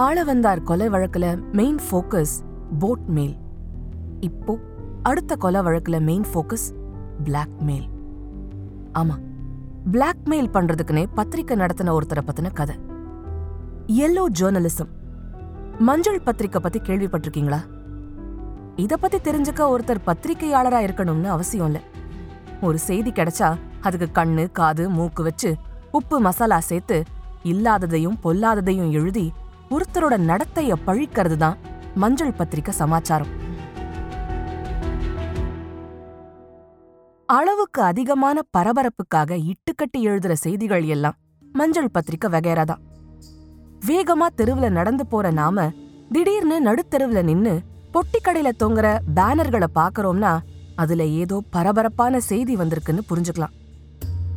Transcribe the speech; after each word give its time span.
ஆளவந்தார் 0.00 0.62
கொலை 0.62 0.88
வழக்குல 0.88 1.42
main 1.52 1.78
focus 1.90 2.34
boat 2.78 3.06
மேல் 3.06 3.36
இப்போ 4.20 4.58
அடுத்த 5.02 5.36
கொலை 5.36 5.60
வழக்குல 5.60 6.00
மெயின் 6.00 6.24
ஃபோக்கஸ் 6.34 6.66
பிளாக்மெயில் 7.24 7.88
ஆமா 8.92 9.16
பிளாக்மெயில் 9.92 10.50
மெயில் 10.92 11.08
பத்திரிக்கை 11.14 11.56
நடத்தின 11.56 11.92
ஒருத்தரை 11.92 12.22
பத்தின 12.26 12.52
கதை. 12.52 12.76
எல்லோ 13.86 14.24
ஜேர்னலிசம் 14.38 14.88
மஞ்சள் 15.78 16.22
பத்திரிக்கை 16.22 16.60
பத்தி 16.60 16.80
கேள்விப்பட்டிருக்கீங்களா? 16.80 17.60
இத 18.76 18.96
பத்தி 18.96 19.18
தெரிஞ்சுக்க 19.18 19.60
ஒருத்தர் 19.60 20.06
பத்திரிகையாளரா 20.06 20.80
இருக்கணும்னு 20.86 21.24
அவசியம் 21.24 21.66
இல்லை. 21.66 21.80
ஒரு 22.60 22.78
செய்தி 22.78 23.10
கிடைச்சா 23.10 23.56
அதுக்கு 23.80 24.22
கண்ணு 24.22 24.52
காது 24.52 24.90
மூக்கு 24.90 25.22
வச்சு 25.22 25.54
உப்பு 25.90 26.20
மசாலா 26.20 26.60
சேர்த்து 26.60 27.02
இல்லாததையும் 27.42 28.18
பொல்லாததையும் 28.22 28.90
எழுதி 28.90 29.32
ஒருத்தரோட 29.70 30.18
நடத்தைய 30.18 30.76
பழிக்கிறது 30.86 31.36
தான் 31.36 31.58
மஞ்சள் 31.94 32.32
பத்திரிக்கை 32.32 32.74
சமாச்சாரம். 32.74 33.30
அளவுக்கு 37.28 37.82
அதிகமான 37.82 38.40
பரபரப்புக்காக 38.58 39.36
இட்டுக்கட்டி 39.36 39.98
எழுதுற 40.00 40.32
செய்திகள் 40.32 40.84
எல்லாம் 40.84 41.18
மஞ்சள் 41.42 41.90
பத்திரிக்கை 41.90 42.30
வகைரா 42.30 42.64
தான் 42.64 42.82
வேகமா 43.86 44.26
தெருவுல 44.36 44.68
நடந்து 44.68 45.06
போற 45.06 45.30
நாம 45.30 45.68
திடீர்னு 46.12 46.56
நடுத்தெருவுல 46.60 47.22
நின்னு 47.22 47.60
பொட்டிக்கடையில 47.92 48.50
தொங்குற 48.58 48.98
பேனர்களை 49.14 49.68
பாக்குறோம்னா 49.74 50.38
அதுல 50.76 51.04
ஏதோ 51.04 51.42
பரபரப்பான 51.50 52.20
செய்தி 52.20 52.56
வந்திருக்குன்னு 52.56 53.08
புரிஞ்சுக்கலாம். 53.10 53.54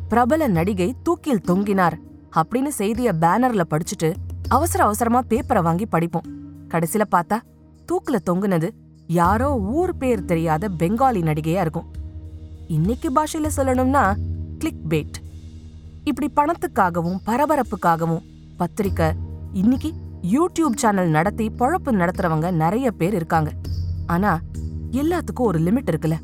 பிரபல 0.09 0.47
நடிகை 0.47 0.95
தூக்கில் 1.03 1.45
தொங்கினார் 1.47 1.97
அப்படின்னு 2.35 2.71
செய்திய 2.77 3.09
பேனர்ல 3.23 3.63
படிச்சுட்டு 3.69 4.09
அவசர 4.53 4.83
அவசரமா 4.83 5.19
பேப்பரை 5.29 5.61
வாங்கி 5.61 5.85
படிப்போம். 5.85 6.25
கடைசில 6.67 7.03
பார்த்தா 7.11 7.37
தூக்குல 7.87 8.17
தொங்குனது 8.29 8.69
யாரோ 9.07 9.59
ஊர் 9.59 9.97
பேர் 9.97 10.25
தெரியாத 10.25 10.69
பெங்காலி 10.69 11.21
நடிகையா 11.21 11.59
இருக்கும். 11.59 11.87
இன்னைக்கு 12.67 13.11
பாஷையில 13.11 13.49
சொல்லணும்னா 13.57 14.13
கிளிக் 14.57 14.85
பேட் 14.89 15.17
இப்படி 16.03 16.27
பணத்துக்காகவும் 16.35 17.17
பரபரப்புக்காகவும் 17.25 18.21
பத்திரிக்கை 18.57 19.11
இன்னைக்கு 19.53 19.93
யூடியூப் 20.21 20.75
சேனல் 20.75 21.09
நடத்தி 21.09 21.49
பொழப்பு 21.49 21.91
நடத்துறவங்க 21.91 22.51
நிறைய 22.51 22.91
பேர் 22.91 23.13
இருக்காங்க. 23.13 23.51
ஆனா 24.05 24.39
எல்லாத்துக்கும் 24.91 25.47
ஒரு 25.49 25.59
லிமிட் 25.59 25.91
இருக்குல்ல. 25.91 26.17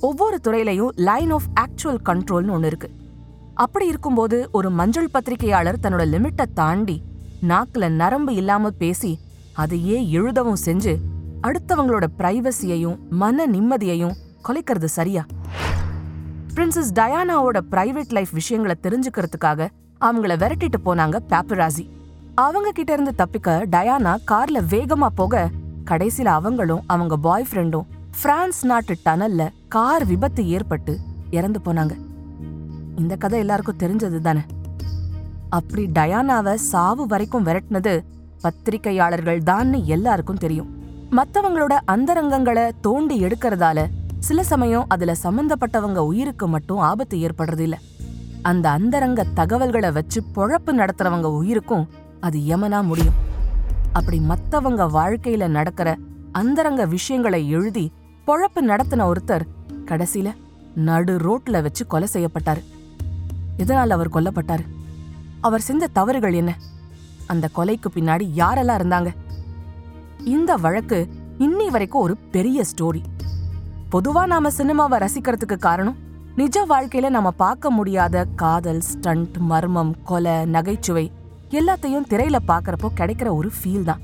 ஒவ்வொரு 0.00 0.38
துறையிலையும் 0.48 0.94
லைன் 0.94 1.30
ஆஃப் 1.30 1.50
ஆக்சுவல் 1.60 2.00
கண்ட்ரோல்னு 2.04 2.50
ஒன்று 2.50 2.66
இருக்கு. 2.66 2.90
அப்படி 3.54 3.86
இருக்கும்போது 3.86 4.48
ஒரு 4.52 4.70
மஞ்சள் 4.70 5.10
பத்திரிகையாளர் 5.10 5.78
தன்னோட 5.82 6.06
லிமிட்டை 6.14 6.52
தாண்டி 6.54 7.02
நாக்குல 7.42 7.88
நரம்பு 7.88 8.34
இல்லாம 8.34 8.70
பேசி 8.70 9.18
அதையே 9.52 10.10
எழுதவும் 10.10 10.56
செஞ்சு 10.64 10.96
அடுத்தவங்களோட 11.42 12.06
பிரைவசியையும் 12.18 13.08
மன 13.08 13.46
நிம்மதியையும் 13.46 14.14
கொலைக்கிறது 14.48 14.84
சரியா? 14.84 15.26
பிரின்சஸ் 16.54 16.92
டயானாவோட 16.94 17.60
பிரைவேட் 17.70 18.08
லைஃப் 18.08 18.30
விஷயங்களை 18.30 18.76
தெரிஞ்சுக்கிறதுக்காக 18.82 19.68
அவங்கள 20.00 20.36
விரட்டிட்டு 20.36 20.78
போனாங்க 20.84 21.18
பேப்பராசி 21.28 21.90
அவங்க 22.34 22.72
கிட்ட 22.72 22.92
இருந்து 22.92 23.14
தப்பிக்க 23.14 23.66
டயானா 23.70 24.16
கார்ல 24.30 24.62
வேகமா 24.70 25.06
போக 25.06 25.50
கடைசியில 25.90 26.24
அவங்களும் 26.24 26.82
அவங்க 26.86 27.16
பாய் 27.16 27.46
ஃப்ரெண்டும் 27.50 27.86
பிரான்ஸ் 28.22 28.66
நாட்டு 28.66 28.96
டனல்ல 29.04 29.48
கார் 29.68 30.04
விபத்து 30.04 30.48
ஏற்பட்டு 30.48 30.98
இறந்து 31.30 31.60
போனாங்க. 31.64 31.96
இந்த 32.96 33.16
கதை 33.16 33.38
எல்லாருக்கும் 33.38 33.76
தெரிஞ்சது 33.78 34.18
தானே 34.18 34.40
அப்படி 35.50 35.84
டயானாவை 35.86 36.54
சாவு 36.54 37.06
வரைக்கும் 37.06 37.46
விரட்டினது 37.46 38.04
பத்திரிகையாளர்கள் 38.40 39.40
தான்னு 39.46 39.84
எல்லாருக்கும் 39.84 40.36
தெரியும். 40.36 40.68
மத்தவங்களோட 41.10 41.78
அந்தரங்கங்களை 41.86 42.70
தோண்டி 42.80 43.24
எடுக்கிறதால 43.24 43.86
சில 44.18 44.42
சமயம் 44.42 44.84
அதுல 44.88 45.14
சம்பந்தப்பட்டவங்க 45.22 45.96
உயிருக்கு 45.96 46.48
மட்டும் 46.48 46.78
ஆபத்து 46.78 47.18
ஏற்படுறது 47.18 47.58
இல்ல 47.58 47.78
அந்த 48.42 48.70
அந்தரங்க 48.70 49.24
தகவல்களை 49.34 49.92
வச்சு 49.92 50.22
பொழப்பு 50.34 50.66
நடத்துறவங்க 50.66 51.24
உயிருக்கும் 51.24 51.88
அது 52.20 52.38
யமனா 52.38 52.82
முடியும். 52.82 53.14
அப்படி 53.92 54.20
மத்தவங்க 54.20 54.84
வாழ்க்கையில 54.84 55.46
நடக்கிற 55.48 55.96
அந்தரங்க 56.32 56.86
விஷயங்களை 56.86 57.50
எழுதி 57.50 57.92
பொழப்பு 58.26 58.60
நடத்தின 58.60 59.12
ஒருத்தர் 59.12 59.46
கடைசியில 59.84 60.34
நடு 60.74 61.16
ரோட்ல 61.16 61.62
வச்சு 61.62 61.86
கொலை 61.86 62.08
செய்யப்பட்டாரு. 62.12 62.64
இதனால் 63.56 63.90
அவர் 63.90 64.10
கொல்லப்பட்டாரு. 64.10 64.64
அவர் 65.40 65.60
செஞ்ச 65.60 65.86
தவறுகள் 65.86 66.32
என்ன? 66.32 66.56
அந்த 67.26 67.48
கொலைக்கு 67.56 67.88
பின்னாடி 67.94 68.24
யாரெல்லாம் 68.34 68.78
இருந்தாங்க? 68.80 69.10
இந்த 70.24 70.54
வழக்கு 70.56 71.08
இன்னி 71.38 71.70
வரைக்கும் 71.70 72.02
ஒரு 72.02 72.16
பெரிய 72.16 72.64
ஸ்டோரி 72.64 73.02
பொதுவா 73.90 74.26
நாம 74.26 74.48
சினிமாவை 74.48 74.96
ரசிக்கிறதுக்கு 74.98 75.56
காரணம் 75.56 75.96
நிஜ 76.36 76.66
வாழ்க்கையில 76.66 77.08
நாம 77.08 77.30
பார்க்க 77.30 77.70
முடியாத 77.70 78.24
காதல் 78.24 78.80
ஸ்டண்ட் 78.80 79.36
மர்மம் 79.36 80.02
கொலை 80.02 80.46
நகைச்சுவை 80.46 81.12
எல்லாத்தையும் 81.50 82.08
திரையில 82.08 82.38
பாக்குறப்போ 82.46 82.88
கிடைக்கிற 82.94 83.28
ஒரு 83.34 83.50
ஃபீல் 83.62 83.84
தான். 83.84 84.02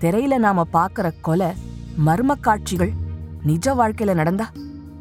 திரையில 0.00 0.38
நாம 0.38 0.66
பாக்குற 0.72 1.10
கொலை 1.20 1.50
மர்ம 2.06 2.40
காட்சிகள் 2.40 2.92
நிஜ 3.42 3.74
வாழ்க்கையில 3.74 4.14
நடந்தா 4.14 4.46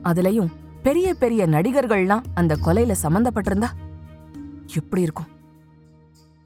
அதுலயும் 0.03 0.52
பெரிய 0.84 1.14
பெரிய 1.14 1.47
நடிகர்கள்லாம் 1.47 2.24
அந்த 2.34 2.56
கொலையில 2.56 2.96
சம்மந்தப்பட்டிருந்தா 3.03 3.70
எப்படி 4.74 5.02
இருக்கும்? 5.02 5.30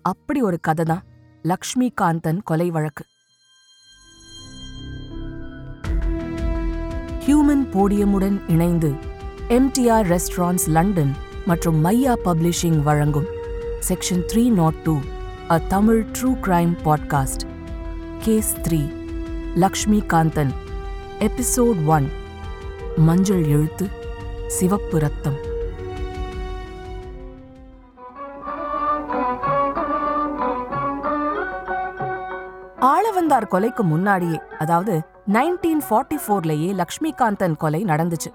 அப்படி 0.10 0.42
ஒரு 0.42 0.58
கதை 0.60 0.86
தான் 0.86 1.04
லக்ஷ்மி 1.42 1.88
காந்தன் 2.02 2.40
கொலை 2.44 2.70
வழக்கு. 2.70 3.04
ஹியூமன் 7.26 7.64
போடியமுடன் 7.74 8.38
இணைந்து 8.48 8.92
எம்டிஆர் 9.50 10.08
ரெஸ்டாரண்ட்ஸ் 10.14 10.68
லண்டன் 10.68 11.14
மற்றும் 11.46 11.86
மையா 11.86 12.14
பப்ளிஷிங் 12.26 12.80
வழங்கும் 12.82 13.28
section 13.88 14.24
three 14.32 14.44
not 14.50 14.80
two 14.84 14.96
a 15.50 15.58
Tamil 15.74 16.06
true 16.16 16.32
crime 16.46 16.76
podcast. 16.86 17.44
Case 18.20 18.54
three 18.68 18.82
Lakshmi 19.56 20.02
Kanthan 20.14 20.54
episode 21.20 21.86
one 21.86 22.10
மஞ்சள் 22.96 23.46
எழுத்து 23.46 23.88
சிவப்பு 24.48 25.00
ரத்தம். 25.00 25.47
ஆளவந்தார் 33.28 33.54
கொலைக்கு 33.54 33.84
முன்னாடியே 33.92 34.38
அதாவது 34.64 34.94
நைன்டீன் 35.36 35.82
ஃபார்ட்டி 35.86 36.18
ஃபோர்லயே 36.24 36.70
லக்ஷ்மிகாந்தன் 36.82 37.58
கொலை 37.62 37.82
நடந்துச்சு. 37.90 38.30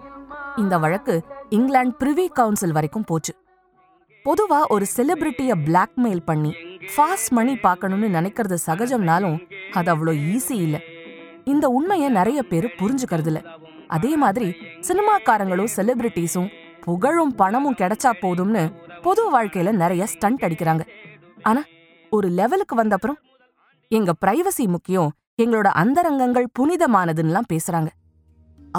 இந்த 0.62 0.74
வழக்கு 0.82 1.14
இங்கிலாந்து 1.56 1.96
பிரிவி 2.00 2.26
கவுன்சில் 2.38 2.74
வரைக்கும் 2.76 3.06
போச்சு. 3.10 3.32
பொதுவா 4.24 4.58
ஒரு 4.74 4.86
செலிபிரிட்டிய 4.96 5.54
பிளாக்மெயில் 5.68 6.22
பண்ணி 6.28 6.52
ஃபாஸ்ட் 6.92 7.32
மணி 7.38 7.54
பார்க்கணும்னு 7.64 8.10
நினைக்கிறது 8.16 8.58
சகஜம்னாலும் 8.66 9.38
அது 9.78 9.90
அவ்வளோ 9.94 10.14
ஈஸி 10.32 10.58
இல்லை. 10.66 10.82
இந்த 11.54 11.64
உண்மையை 11.78 12.10
நிறைய 12.18 12.42
பேர் 12.52 12.68
புரிஞ்சுக்கிறது 12.80 13.32
இல்ல 13.32 13.42
அதே 13.96 14.12
மாதிரி 14.24 14.50
சினிமாக்காரங்களும் 14.88 15.74
செலிபிரிட்டிஸும் 15.78 16.52
புகழும் 16.86 17.34
பணமும் 17.42 17.80
கிடைச்சா 17.82 18.12
போதும்னு 18.24 18.64
பொது 19.08 19.24
வாழ்க்கையில 19.36 19.72
நிறைய 19.82 20.04
ஸ்டண்ட் 20.14 20.46
அடிக்கிறாங்க. 20.48 20.84
ஆனா 21.50 21.62
ஒரு 22.12 22.28
லெவலுக்கு 22.38 22.74
வந்தப்புறம் 22.82 23.20
எங்க 23.96 24.10
பிரைவசி 24.22 24.64
முக்கியம் 24.74 25.10
எங்களோட 25.42 25.68
அந்தரங்கங்கள் 25.80 26.46
புனிதமானதுன்னுலாம் 26.58 27.48
பேசுறாங்க. 27.52 27.90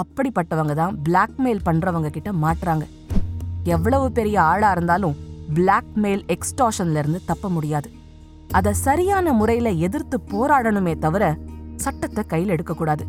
அப்படிப்பட்டவங்க 0.00 0.74
தான் 0.80 0.94
பிளாக்மெயில் 1.06 1.60
பண்றவங்க 1.68 2.08
கிட்ட 2.16 2.30
மாட்டுறாங்க. 2.44 2.84
எவ்வளவு 3.74 4.06
பெரிய 4.18 4.36
ஆளா 4.42 4.70
இருந்தாலும் 4.76 5.14
பிளாக்மெயில் 5.58 6.24
எக்ஸ்டாஷன்ல 6.36 7.00
இருந்து 7.02 7.20
தப்ப 7.30 7.48
முடியாது. 7.48 7.90
அதை 8.58 8.72
சரியான 8.86 9.32
முறையில 9.32 9.70
எதிர்த்து 9.86 10.18
போராடணுமே 10.32 10.96
தவிர 11.06 11.24
சட்டத்தை 11.84 12.24
கையில் 12.32 12.52
எடுக்கக்கூடாது 12.56 13.06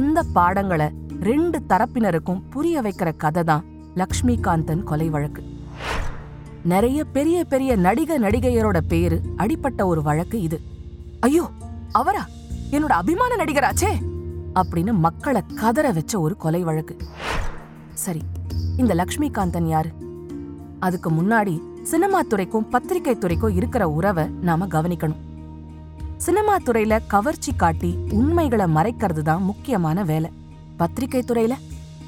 இந்த 0.00 0.18
பாடங்களை 0.36 0.90
ரெண்டு 1.30 1.60
தரப்பினருக்கும் 1.70 2.44
புரிய 2.50 2.82
வைக்கிற 2.82 3.10
கதை 3.24 3.42
தான் 3.52 3.64
லக்ஷ்மிகாந்தன் 4.02 4.86
கொலை 4.90 5.08
வழக்கு. 5.16 5.42
நிறைய 6.72 7.00
பெரிய 7.16 7.38
பெரிய 7.54 7.72
நடிக 7.86 8.18
நடிகையரோட 8.18 8.78
பேரு 8.92 9.16
அடிப்பட்ட 9.42 9.80
ஒரு 9.86 10.02
வழக்கு 10.02 10.38
இது. 10.42 10.58
ஐயோ 11.24 11.44
அவரா? 11.92 12.22
என்னோட 12.70 12.92
அபிமான 12.92 13.36
நடிகராச்சே! 13.36 13.92
அப்படின்னு 14.54 14.92
மக்களை 14.92 15.42
கதற 15.54 15.92
வச்ச 15.92 16.20
ஒரு 16.20 16.36
கொலை 16.36 16.62
வழக்கு. 16.62 16.94
சரி 17.94 18.22
இந்த 18.76 18.94
லக்ஷ்மிகாந்தன் 18.94 19.68
யாரு? 19.68 19.90
அதுக்கு 20.80 21.10
முன்னாடி 21.10 21.54
சினிமா 21.82 22.22
துறைக்கும் 22.22 22.68
பத்திரிகை 22.68 23.18
துறைக்கும் 23.18 23.54
இருக்கிற 23.54 23.90
உறவை 23.90 24.28
நாம 24.40 24.66
கவனிக்கணும். 24.66 25.22
சினிமா 26.16 26.56
துறையில 26.58 27.00
கவர்ச்சி 27.06 27.52
காட்டி 27.54 27.98
உண்மைகளை 28.12 28.66
மறைக்கிறது 28.66 29.22
தான் 29.22 29.42
முக்கியமான 29.42 30.04
வேலை. 30.04 30.30
பத்திரிகை 30.76 31.22
துறையில 31.22 31.54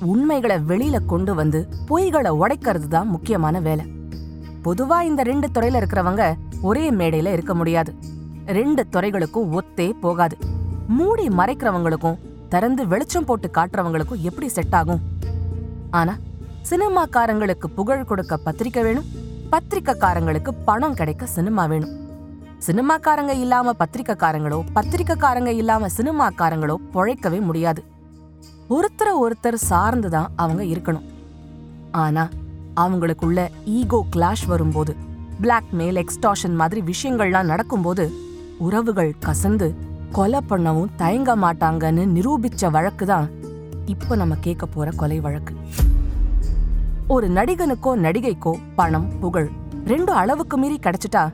உண்மைகளை 0.03 0.57
வெளியில 0.57 1.07
கொண்டு 1.07 1.35
வந்து 1.35 1.69
பொய்களை 1.89 2.31
உடைக்கிறது 2.31 2.89
தான் 2.89 3.09
முக்கியமான 3.09 3.61
வேலை. 3.61 3.87
பொதுவா 4.65 5.03
இந்த 5.03 5.23
ரெண்டு 5.23 5.49
துறையில 5.55 5.81
இருக்கிறவங்க 5.81 6.23
ஒரே 6.62 6.91
மேடையில 6.91 7.33
இருக்க 7.33 7.55
முடியாது. 7.55 7.91
ரெண்டு 8.47 8.89
துறைகளுக்கும் 8.89 9.61
ஒத்தே 9.61 9.91
போகாது. 9.91 10.37
மூடி 10.89 11.29
மறைக்கிறவங்களுக்கும் 11.29 12.19
திறந்து 12.49 12.89
வெளிச்சம் 12.89 13.25
போட்டு 13.25 13.51
காட்டுறவங்களுக்கும் 13.55 14.21
எப்படி 14.21 14.49
செட் 14.49 14.75
ஆகும்? 14.75 15.01
ஆனா 15.91 16.17
சினிமாக்காரங்களுக்கு 16.71 17.67
புகழ் 17.75 18.05
கொடுக்க 18.05 18.37
பத்திரிக்கை 18.37 18.83
வேணும் 18.83 19.05
பத்திரிக்கைக்காரங்களுக்கு 19.51 20.49
பணம் 20.65 20.95
கிடைக்க 20.95 21.27
சினிமா 21.27 21.67
வேணும். 21.67 22.05
சினிமாக்காரங்க 22.67 23.29
இல்லாம 23.29 23.75
பத்திரிக்கைக்காரங்களோ 23.79 24.63
பத்திரிக்கைக்காரங்க 24.75 25.47
இல்லாம 25.47 25.87
சினிமாக்காரங்களோ 25.97 26.77
பொழைக்கவே 26.95 27.41
முடியாது. 27.41 27.85
ஒருத்தர 28.71 29.09
ஒருத்தர் 29.21 29.55
சார்ந்துதான் 29.71 30.27
அவங்க 30.37 30.63
இருக்கணும். 30.63 31.05
ஆனா 31.91 32.29
அவங்களுக்குள்ள 32.77 33.49
ஈகோ 33.65 34.05
கிளாஷ் 34.17 34.47
வரும்போது 34.47 34.97
பிளாக்மெயில் 35.43 36.05
எக்ஸ்டாஷன் 36.05 36.55
மாதிரி 36.55 36.83
விஷயங்கள்லாம் 36.93 37.45
நடக்கும்போது 37.45 38.13
உறவுகள் 38.58 39.14
கசந்து 39.25 39.75
கொலை 40.12 40.41
பண்ணவும் 40.49 40.91
தயங்க 40.97 41.37
மாட்டாங்கன்னு 41.37 42.05
நிரூபிச்ச 42.06 42.70
வழக்கு 42.70 43.06
தான் 43.06 43.31
இப்ப 43.87 44.17
நம்ம 44.17 44.35
கேட்க 44.41 44.67
போற 44.67 44.91
கொலை 44.91 45.20
வழக்கு. 45.20 45.55
ஒரு 47.08 47.29
நடிகனுக்கோ 47.29 47.94
நடிகைக்கோ 47.97 48.56
பணம் 48.76 49.19
புகழ் 49.20 49.49
ரெண்டும் 49.85 50.20
அளவுக்கு 50.20 50.58
மீறி 50.58 50.79
கிடைச்சிட்டா 50.82 51.32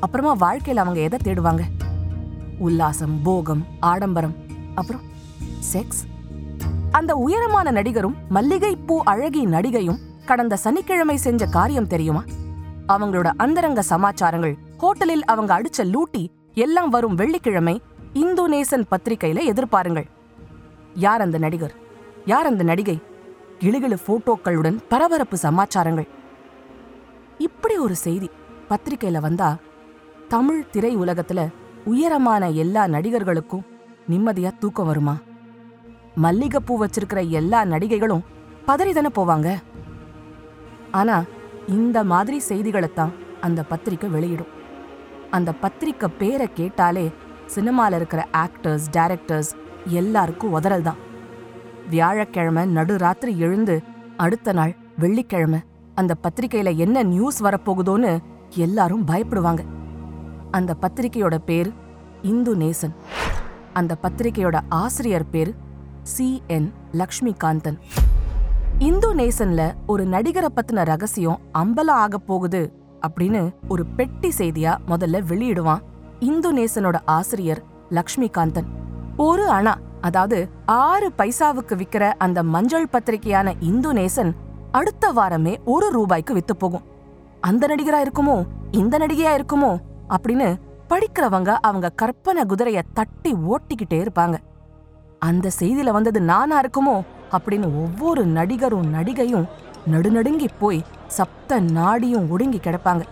அப்புறமா 0.00 0.36
வாழ்க்கையில 0.36 0.76
அவங்க 0.76 1.00
எதை 1.00 1.18
தேடுவாங்க? 1.24 1.62
உல்லாசம் 2.60 3.22
போகம் 3.22 3.66
ஆடம்பரம் 3.80 4.34
அப்புறம் 4.74 5.00
செக்ஸ் 5.72 6.02
அந்த 6.90 7.16
உயரமான 7.16 7.70
நடிகரும் 7.70 8.16
மல்லிகை 8.28 8.76
பூ 8.76 9.02
அழகி 9.04 9.46
நடிகையும் 9.46 9.98
கடந்த 10.26 10.56
சனிக்கிழமை 10.56 11.16
செஞ்ச 11.16 11.46
காரியம் 11.46 11.86
தெரியுமா? 11.86 12.24
அவங்களோட 12.88 13.32
அந்தரங்க 13.36 13.82
சமாச்சாரங்கள் 13.82 14.56
ஹோட்டலில் 14.78 15.22
அவங்க 15.22 15.62
அடிச்ச 15.62 15.84
லூட்டி 15.84 16.30
எல்லாம் 16.54 16.88
வரும் 16.88 17.14
வெள்ளிக்கிழமை 17.14 17.82
இந்தோனேசன் 18.14 18.86
பத்திரிகையில 18.90 19.40
எதிர்பாருங்கள். 19.52 20.04
யார் 20.94 21.20
அந்த 21.20 21.38
நடிகர்? 21.38 21.74
யார் 22.24 22.46
அந்த 22.46 22.62
நடிகை? 22.64 23.02
கிளுகிளு 23.60 23.96
போட்டோக்களுடன் 24.06 24.78
பரபரப்பு 24.88 25.36
சமாச்சாரங்கள். 25.36 26.08
இப்படி 27.38 27.76
ஒரு 27.76 27.96
செய்தி 27.96 28.30
பத்திரிகையில 28.68 29.20
வந்தா 29.20 29.56
தமிழ் 30.28 30.64
திரை 30.70 30.96
உலகத்துல 30.96 31.48
உயரமான 31.84 32.50
எல்லா 32.50 32.86
நடிகர்களுக்கும் 32.86 33.66
நிம்மதியா 34.10 34.58
தூக்கம் 34.58 34.86
வருமா? 34.86 35.16
மல்லிகைப்பூ 36.14 36.86
வச்சிருக்கிற 36.86 37.28
எல்லா 37.28 37.64
நடிகைகளும் 37.64 38.24
பதறிதானே 38.66 39.06
போவாங்க? 39.14 39.62
ஆனா 40.90 41.24
இந்த 41.66 42.04
மாதிரி 42.04 42.42
செய்திகளைத்தான் 42.48 43.12
அந்த 43.40 43.62
பத்திரிக்கை 43.62 44.10
வெளியிடும். 44.10 44.62
அந்த 45.36 45.52
பத்திரிக்கை 45.52 46.08
பேரை 46.18 46.52
கேட்டாலே 46.52 47.12
சினிமாவில் 47.46 47.96
இருக்கிற 47.96 48.28
ஆக்டர்ஸ் 48.32 48.86
டைரக்டர்ஸ் 48.92 49.50
எல்லாருக்கும் 49.84 50.60
உதறல் 50.60 50.80
தான். 50.80 51.00
வியாழக்கிழமை 51.90 52.62
நடுராத்திரி 52.76 53.36
எழுந்து 53.36 53.82
அடுத்த 54.16 54.52
நாள் 54.52 54.76
வெள்ளிக்கிழமை 54.98 55.60
அந்த 55.94 56.14
பத்திரிக்கையில் 56.22 56.76
என்ன 56.76 57.02
நியூஸ் 57.02 57.44
வரப்போகுதோன்னு 57.44 58.18
எல்லாரும் 58.50 59.06
பயப்படுவாங்க. 59.06 59.62
அந்த 60.50 60.76
பத்திரிக்கையோட 60.80 61.38
பேர் 61.38 61.72
இந்து 62.22 62.56
நேசன் 62.56 62.94
அந்த 63.72 63.96
பத்திரிகையோட 64.02 64.60
ஆசிரியர் 64.68 65.30
பேர் 65.30 65.54
சி 66.02 66.42
என் 66.46 66.72
லக்ஷ்மிகாந்தன். 66.92 67.78
இந்து 68.78 69.14
நேசன்ல 69.14 69.72
ஒரு 69.86 70.04
நடிகரை 70.04 70.48
பத்தின 70.56 70.84
ரகசியம் 70.84 71.38
அம்பலம் 71.58 72.00
ஆகப் 72.04 72.26
போகுது 72.26 72.83
அப்படின்னு 73.06 73.42
ஒரு 73.68 73.84
பெட்டி 73.86 74.30
செய்தியா 74.38 74.72
முதல்ல 74.88 75.20
வெளியிடுவான் 75.30 75.84
இந்துநேசனோட 76.20 76.96
ஆசிரியர் 77.04 77.62
லக்ஷ்மிகாந்தன். 77.90 78.68
ஒரு 79.16 79.44
அணா 79.48 79.74
அதாவது 80.00 80.48
ஆறு 80.66 81.12
பைசாவுக்கு 81.18 81.74
விக்கிற 81.80 82.12
அந்த 82.18 82.42
மஞ்சள் 82.42 82.92
பத்திரிகையான 82.92 83.54
இந்துநேசன் 83.60 84.32
அடுத்த 84.70 85.10
வாரமே 85.10 85.60
ஒரு 85.64 85.90
ரூபாய்க்கு 85.90 86.34
வித்து 86.34 86.56
போகும். 86.56 86.84
அந்த 87.40 87.66
நடிகரா 87.66 88.00
இருக்குமோ 88.06 88.36
இந்த 88.70 88.98
நடிகையா 88.98 89.32
இருக்குமோ 89.38 89.72
அப்படின்னு 90.16 90.48
படிக்கிறவங்க 90.88 91.50
அவங்க 91.60 91.88
கற்பனை 91.88 92.42
குதிரைய 92.42 92.80
தட்டி 92.92 93.32
ஓட்டிக்கிட்டே 93.34 93.98
இருப்பாங்க. 94.04 94.36
அந்த 95.18 95.50
செய்தியில 95.58 95.90
வந்தது 95.90 96.20
நானா 96.20 96.56
இருக்குமோ 96.60 96.96
அப்படின்னு 97.32 97.68
ஒவ்வொரு 97.82 98.24
நடிகரும் 98.26 98.88
நடிகையும் 98.94 99.46
நடுநடுங்கி 99.90 100.48
போய் 100.58 100.84
சப்த 101.14 101.60
நாடியும் 101.60 102.28
ஒடுங்கி 102.28 102.58
கிடப்பாங்க. 102.58 103.02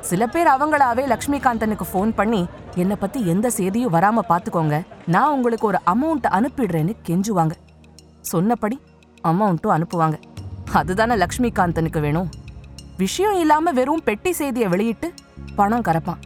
சில 0.00 0.26
பேர் 0.26 0.46
அவங்களாவே 0.46 1.04
லக்ஷ்மிகாந்தனுக்கு 1.12 1.80
ஃபோன் 1.92 2.14
பண்ணி 2.14 2.48
என்னை 2.74 2.96
பத்தி 2.96 3.26
எந்த 3.26 3.50
செய்தியும் 3.50 3.92
வராம 3.92 4.18
பாத்துக்கோங்க. 4.28 4.86
நான் 5.06 5.32
உங்களுக்கு 5.32 5.66
ஒரு 5.66 5.78
அமௌண்ட் 5.86 6.26
அனுப்பிடுறேன்னு 6.30 6.94
கெஞ்சுவாங்க. 7.08 7.50
சொன்னபடி 8.20 8.80
அமௌண்ட்டும் 9.28 9.68
அனுப்புவாங்க. 9.68 10.20
அதுதானே 10.72 11.14
லக்ஷ்மிகாந்தனுக்கு 11.14 12.00
வேணும். 12.00 12.28
விஷயம் 12.96 13.38
இல்லாம 13.38 13.70
வெறும் 13.70 14.02
பெட்டி 14.04 14.32
செய்தியை 14.32 14.68
வெளியிட்டு 14.68 15.12
பணம் 15.56 15.82
கறப்பான். 15.82 16.20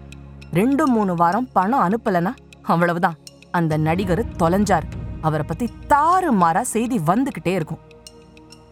ரெண்டு 0.53 0.89
மூணு 0.89 1.15
வாரம் 1.15 1.49
பணம் 1.53 1.85
அனுப்பலனா 1.89 2.35
அவ்வளவுதான். 2.63 3.15
அந்த 3.51 3.77
நடிகர் 3.77 4.25
தொலைஞ்சார். 4.39 4.89
அவரை 5.21 5.47
பத்தி 5.47 5.69
தாறுமாறா 5.89 6.61
செய்தி 6.61 7.01
வந்துகிட்டே 7.07 7.53
இருக்கும். 7.59 7.79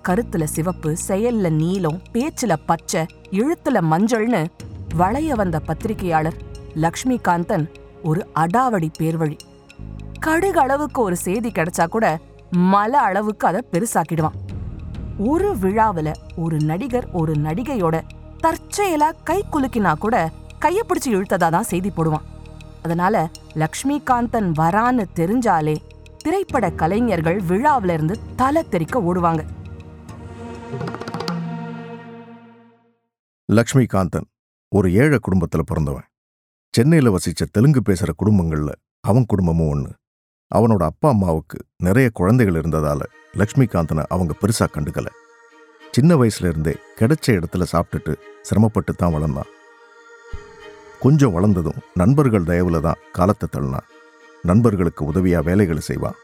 கருத்துல 0.08 0.44
சிவப்பு 0.44 0.96
செயல்ல 1.08 1.50
நீலம் 1.50 2.00
பேச்சுல 2.12 2.56
பச்சை 2.66 3.06
எழுத்துல 3.30 3.80
மஞ்சள்னு 3.90 4.46
வளைய 4.94 5.34
வந்த 5.34 5.58
பத்திரிகையாளர் 5.58 6.34
லக்ஷ்மிகாந்தன் 6.74 7.66
ஒரு 8.02 8.26
அடாவடி 8.34 8.88
பேர்வழி. 8.98 9.36
கடுகு 10.20 10.60
அளவுக்கு 10.60 11.02
ஒரு 11.02 11.16
செய்தி 11.16 11.48
கிடைச்சா 11.48 11.86
கூட 11.86 12.18
மல 12.56 12.90
அளவுக்கு 12.90 13.46
அதை 13.46 13.60
பெருசாக்கிடுவான். 13.72 14.38
ஒரு 15.18 15.56
விழாவுல 15.56 16.12
ஒரு 16.36 16.56
நடிகர் 16.60 17.08
ஒரு 17.12 17.32
நடிகையோட 17.32 18.00
தற்செயலா 18.42 19.12
கை 19.24 19.44
குலுக்கினா 19.52 19.94
கூட 19.98 20.30
கையை 20.58 20.82
பிடிச்சி 20.88 21.14
இழுத்ததா 21.14 21.50
தான் 21.50 21.62
செய்தி 21.62 21.92
போடுவான். 21.96 22.26
அதனால 22.82 23.28
லக்ஷ்மிகாந்தன் 23.54 24.52
வரான்னு 24.58 25.04
தெரிஞ்சாலே 25.14 25.76
திரைப்பட 26.16 26.70
கலைஞர்கள் 26.70 27.40
விழாவில 27.48 27.92
இருந்து 27.92 28.18
தலை 28.36 28.62
தெறிக்க 28.68 29.00
ஓடுவாங்க. 29.00 29.42
லக்ஷ்மிகாந்தன் 33.56 34.26
ஒரு 34.72 34.88
ஏழை 34.92 35.18
குடும்பத்துல 35.18 35.62
பிறந்தவன். 35.70 36.04
சென்னையில 36.74 37.10
வசிச்ச 37.14 37.46
தெலுங்கு 37.50 37.80
பேசுற 37.88 38.10
குடும்பங்கள்ல 38.20 38.72
அவன் 39.00 39.26
குடும்பமும் 39.26 39.70
ஒன்று 39.70 39.92
அவனோட 40.50 40.82
அப்பா 40.82 41.08
அம்மாவுக்கு 41.08 41.58
நிறைய 41.76 42.08
குழந்தைகள் 42.18 42.58
இருந்ததால 42.60 43.00
லக்ஷ்மிகாந்தனை 43.40 44.04
அவங்க 44.08 44.34
பெருசா 44.42 44.66
கண்டுக்கல. 44.66 45.08
சின்ன 45.90 46.10
வயசுல 46.20 46.50
இருந்தே 46.52 46.74
கிடைச்ச 47.00 47.26
இடத்துல 47.38 47.66
சாப்பிட்டுட்டு 47.72 48.14
சிரமப்பட்டு 48.42 48.94
தான் 48.94 49.14
வளர்ந்தான். 49.14 49.50
கொஞ்சம் 51.00 51.34
வளர்ந்ததும் 51.36 51.82
நண்பர்கள் 51.94 52.48
தயவுல 52.52 52.80
தான் 52.80 53.02
காலத்தை 53.12 53.48
தள்ளினான். 53.48 53.90
நண்பர்களுக்கு 54.42 55.02
உதவியா 55.12 55.42
வேலைகளை 55.50 55.84
செய்வான். 55.90 56.18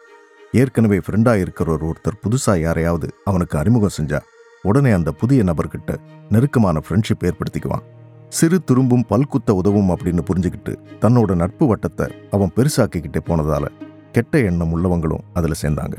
ஏற்கனவே 0.53 0.99
ஃப்ரெண்டா 0.99 1.35
இருக்கிறவர் 1.43 1.87
ஒருத்தர் 1.91 2.23
புதுசா 2.25 2.55
யாரையாவது 2.61 3.09
அவனுக்கு 3.25 3.59
அறிமுகம் 3.59 3.97
செஞ்சா 3.99 4.21
உடனே 4.67 4.91
அந்த 4.91 5.13
புதிய 5.13 5.45
நபர்கிட்ட 5.45 5.97
நெருக்கமான 6.31 6.81
ஃப்ரெண்ட்ஷிப் 6.89 7.25
ஏற்படுத்திக்குவான். 7.25 7.83
சிறு 8.29 8.63
துரும்பும் 8.65 9.07
பல்குத்த 9.09 9.51
உதவும் 9.51 9.91
அப்படின்னு 9.91 10.19
புரிஞ்சுக்கிட்டு 10.31 10.77
தன்னோட 11.01 11.35
நட்பு 11.35 11.77
வட்டத்தை 11.77 12.11
அவன் 12.31 12.53
பெருசாக்கிக்கிட்டே 12.57 13.17
போனதால 13.27 13.67
கெட்ட 14.13 14.39
எண்ணம் 14.39 14.73
உள்ளவங்களும் 14.73 15.21
அதுல 15.33 15.55
சேர்ந்தாங்க. 15.63 15.97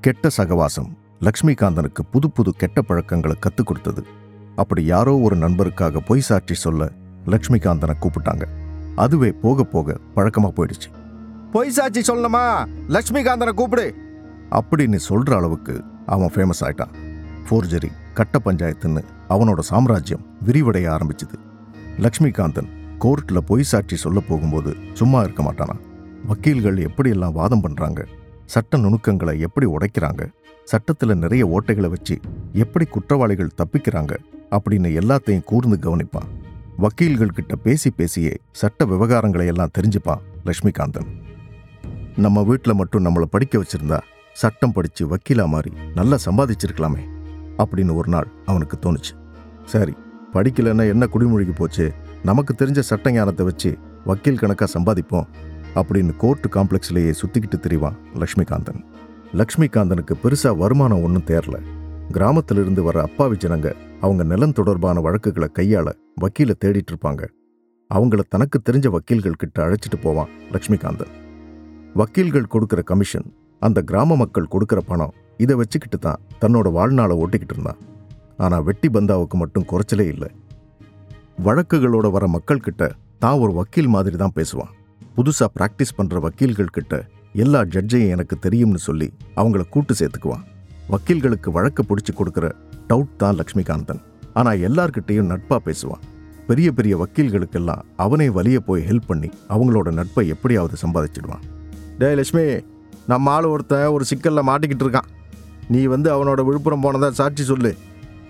கெட்ட 0.00 0.28
சகவாசம் 0.36 0.96
லக்ஷ்மிகாந்தனுக்கு 1.20 2.00
புது 2.10 2.30
புது 2.30 2.52
கெட்ட 2.56 2.82
பழக்கங்களை 2.82 3.36
கத்துக் 3.36 3.64
கொடுத்தது. 3.64 4.04
அப்படி 4.56 4.84
யாரோ 4.84 5.18
ஒரு 5.18 5.36
நண்பருக்காக 5.36 5.96
பொய் 6.06 6.20
சாட்சி 6.20 6.54
சொல்ல 6.54 6.90
லக்ஷ்மிகாந்தனை 7.26 7.92
கூப்பிட்டாங்க. 8.00 8.42
அதுவே 8.96 9.32
போக 9.32 9.64
போக 9.64 9.96
பழக்கமா 10.16 10.50
போயிடுச்சு. 10.56 10.90
பொய் 11.52 11.70
சாட்சி 11.70 12.12
சொல்லணுமா? 12.12 12.66
லட்சுமிகாந்தனை 12.88 13.48
கூப்பிடு. 13.48 13.94
அப்படின்னு 14.50 14.98
சொல்ற 15.08 15.36
அளவுக்கு 15.36 15.84
அவன் 16.06 16.30
ஃபேமஸ் 16.34 16.60
ஆயிட்டான். 16.60 17.03
ஃபோர்ஜரி 17.48 17.90
கட்ட 18.14 18.40
பஞ்சாயத்துன்னு 18.44 19.04
அவனோட 19.28 19.60
சாம்ராஜ்யம் 19.60 20.26
விரிவடைய 20.46 20.86
ஆரம்பிச்சுது. 20.96 21.36
லக்ஷ்மிகாந்தன் 21.98 22.68
கோர்ட்டில் 22.98 23.46
பொய் 23.46 23.62
சாட்சி 23.62 23.96
சொல்ல 23.96 24.20
போகும்போது 24.20 24.76
சும்மா 24.92 25.20
இருக்க 25.20 25.42
மாட்டானா? 25.42 25.76
வக்கீல்கள் 26.26 26.76
எப்படியெல்லாம் 26.76 27.32
வாதம் 27.32 27.62
பண்ணுறாங்க 27.62 28.06
சட்ட 28.46 28.76
நுணுக்கங்களை 28.76 29.40
எப்படி 29.40 29.66
உடைக்கிறாங்க? 29.66 30.32
சட்டத்தில் 30.64 31.18
நிறைய 31.18 31.46
ஓட்டைகளை 31.46 31.88
வச்சு 31.88 32.20
எப்படி 32.52 32.84
குற்றவாளிகள் 32.84 33.56
தப்பிக்கிறாங்க? 33.56 34.16
அப்படின்னு 34.50 34.90
எல்லாத்தையும் 35.00 35.44
கூர்ந்து 35.44 35.78
கவனிப்பான். 35.78 36.28
வக்கீல்கள் 36.78 37.36
கிட்ட 37.38 37.56
பேசி 37.56 37.90
பேசியே 37.90 38.36
சட்ட 38.52 38.84
விவகாரங்களை 38.84 39.46
எல்லாம் 39.46 39.74
தெரிஞ்சுப்பான் 39.78 40.22
லக்ஷ்மிகாந்தன். 40.44 41.10
நம்ம 42.16 42.42
வீட்டில் 42.42 42.74
மட்டும் 42.74 43.04
நம்மளை 43.04 43.22
படிக்க 43.22 43.58
வச்சிருந்தா 43.58 44.00
சட்டம் 44.32 44.72
படித்து 44.72 45.08
வக்கீலா 45.08 45.46
மாறி 45.46 45.72
நல்லா 45.94 46.16
சம்பாதிச்சிருக்கலாமே. 46.24 47.13
அப்படின்னு 47.62 47.94
ஒரு 47.94 48.08
நாள் 48.08 48.28
அவனுக்கு 48.46 48.76
தோணுச்சு. 48.84 49.12
சரி 49.64 49.94
படிக்கலைன்னா 50.32 50.84
என்ன 50.92 51.04
குடிமொழிக்கு 51.06 51.54
போச்சு? 51.56 51.84
நமக்கு 52.22 52.52
தெரிஞ்ச 52.58 52.80
சட்ட 52.88 53.12
ஞானத்தை 53.12 53.44
வச்சு 53.46 53.70
வக்கீல் 54.04 54.40
கணக்கா 54.42 54.66
சம்பாதிப்போம் 54.74 55.28
அப்படின்னு 55.74 56.12
கோர்ட்டு 56.16 56.48
காம்ப்ளெக்ஸ்லேயே 56.48 57.12
சுற்றிக்கிட்டு 57.20 57.58
திரிவான் 57.60 57.96
லக்ஷ்மிகாந்தன். 58.22 58.80
லக்ஷ்மிகாந்தனுக்கு 59.40 60.14
பெருசா 60.22 60.50
வருமானம் 60.56 61.02
ஒன்றும் 61.02 61.26
தேரல 61.26 61.58
கிராமத்திலிருந்து 62.10 62.82
வர 62.82 62.96
அப்பாவி 63.02 63.36
ஜனங்க 63.36 63.68
அவங்க 64.00 64.22
நிலம் 64.22 64.52
தொடர்பான 64.52 65.00
வழக்குகளை 65.00 65.48
கையாள 65.58 65.86
வக்கீலை 66.20 66.54
தேடிட்டு 66.64 66.92
இருப்பாங்க. 66.92 67.22
அவங்கள 67.90 68.22
தனக்கு 68.28 68.58
தெரிஞ்ச 68.66 68.86
வக்கீல்கள் 68.88 69.40
கிட்ட 69.42 69.58
அழைச்சிட்டு 69.66 69.98
போவான் 70.02 70.30
லக்ஷ்மிகாந்தன். 70.52 71.12
வக்கீல்கள் 71.94 72.52
கொடுக்குற 72.54 72.82
கமிஷன் 72.82 73.28
அந்த 73.62 73.82
கிராம 73.82 74.16
மக்கள் 74.16 74.52
கொடுக்குற 74.54 74.80
பணம் 74.86 75.14
இதை 75.42 75.54
வச்சுக்கிட்டு 75.60 75.98
தான் 75.98 76.22
தன்னோட 76.42 76.68
வாழ்நாளை 76.76 77.14
ஓட்டிக்கிட்டு 77.22 77.54
இருந்தான். 77.56 77.80
ஆனா 78.44 78.56
வெட்டி 78.68 78.88
பந்தாவுக்கு 78.96 79.36
மட்டும் 79.42 79.66
குறைச்சலே 79.70 80.06
இல்லை. 80.14 80.28
வழக்குகளோட 81.46 82.06
வர 82.16 82.24
மக்கள்கிட்ட 82.36 82.84
தான் 83.24 83.40
ஒரு 83.44 83.52
வக்கீல் 83.58 83.92
மாதிரி 83.94 84.16
தான் 84.22 84.34
பேசுவான். 84.38 84.72
புதுசாக 85.16 85.48
ப்ராக்டிஸ் 85.58 85.96
பண்ணுற 85.98 86.20
வக்கீல்கள் 86.26 86.74
கிட்ட 86.76 86.94
எல்லா 87.42 87.60
ஜட்ஜையும் 87.74 88.12
எனக்கு 88.14 88.34
தெரியும்னு 88.38 88.80
சொல்லி 88.88 89.08
அவங்கள 89.40 89.62
கூட்டு 89.74 89.94
சேர்த்துக்குவான். 90.00 90.44
வக்கீல்களுக்கு 90.92 91.48
வழக்கு 91.56 91.82
பிடிச்சி 91.88 92.12
கொடுக்குற 92.18 92.48
டவுட் 92.90 93.16
தான் 93.22 93.38
லக்ஷ்மிகாந்தன். 93.40 94.02
ஆனா 94.38 94.50
எல்லார்கிட்டேயும் 94.68 95.30
நட்பா 95.32 95.58
பேசுவான். 95.68 96.04
பெரிய 96.48 96.68
பெரிய 96.78 96.94
வக்கீல்களுக்கெல்லாம் 97.02 97.84
அவனே 98.04 98.28
வலிய 98.36 98.58
போய் 98.68 98.86
ஹெல்ப் 98.88 99.10
பண்ணி 99.10 99.28
அவங்களோட 99.54 99.88
நட்பை 99.98 100.24
எப்படியாவது 100.34 100.76
சம்பாதிச்சிடுவான். 100.84 101.44
டே 102.00 102.08
லட்சுமி 102.18 102.44
நம்ம 103.12 103.30
ஆள் 103.36 103.52
ஒருத்தன் 103.52 103.92
ஒரு 103.94 104.04
சிக்கலில் 104.10 104.48
மாட்டிக்கிட்டு 104.48 104.84
இருக்கான். 104.86 105.08
நீ 105.68 105.84
வந்து 105.84 106.08
அவனோட 106.14 106.44
விழுப்புரம் 106.44 106.82
போனதா 106.82 107.10
சாட்சி 107.10 107.44
சொல்லு 107.44 107.76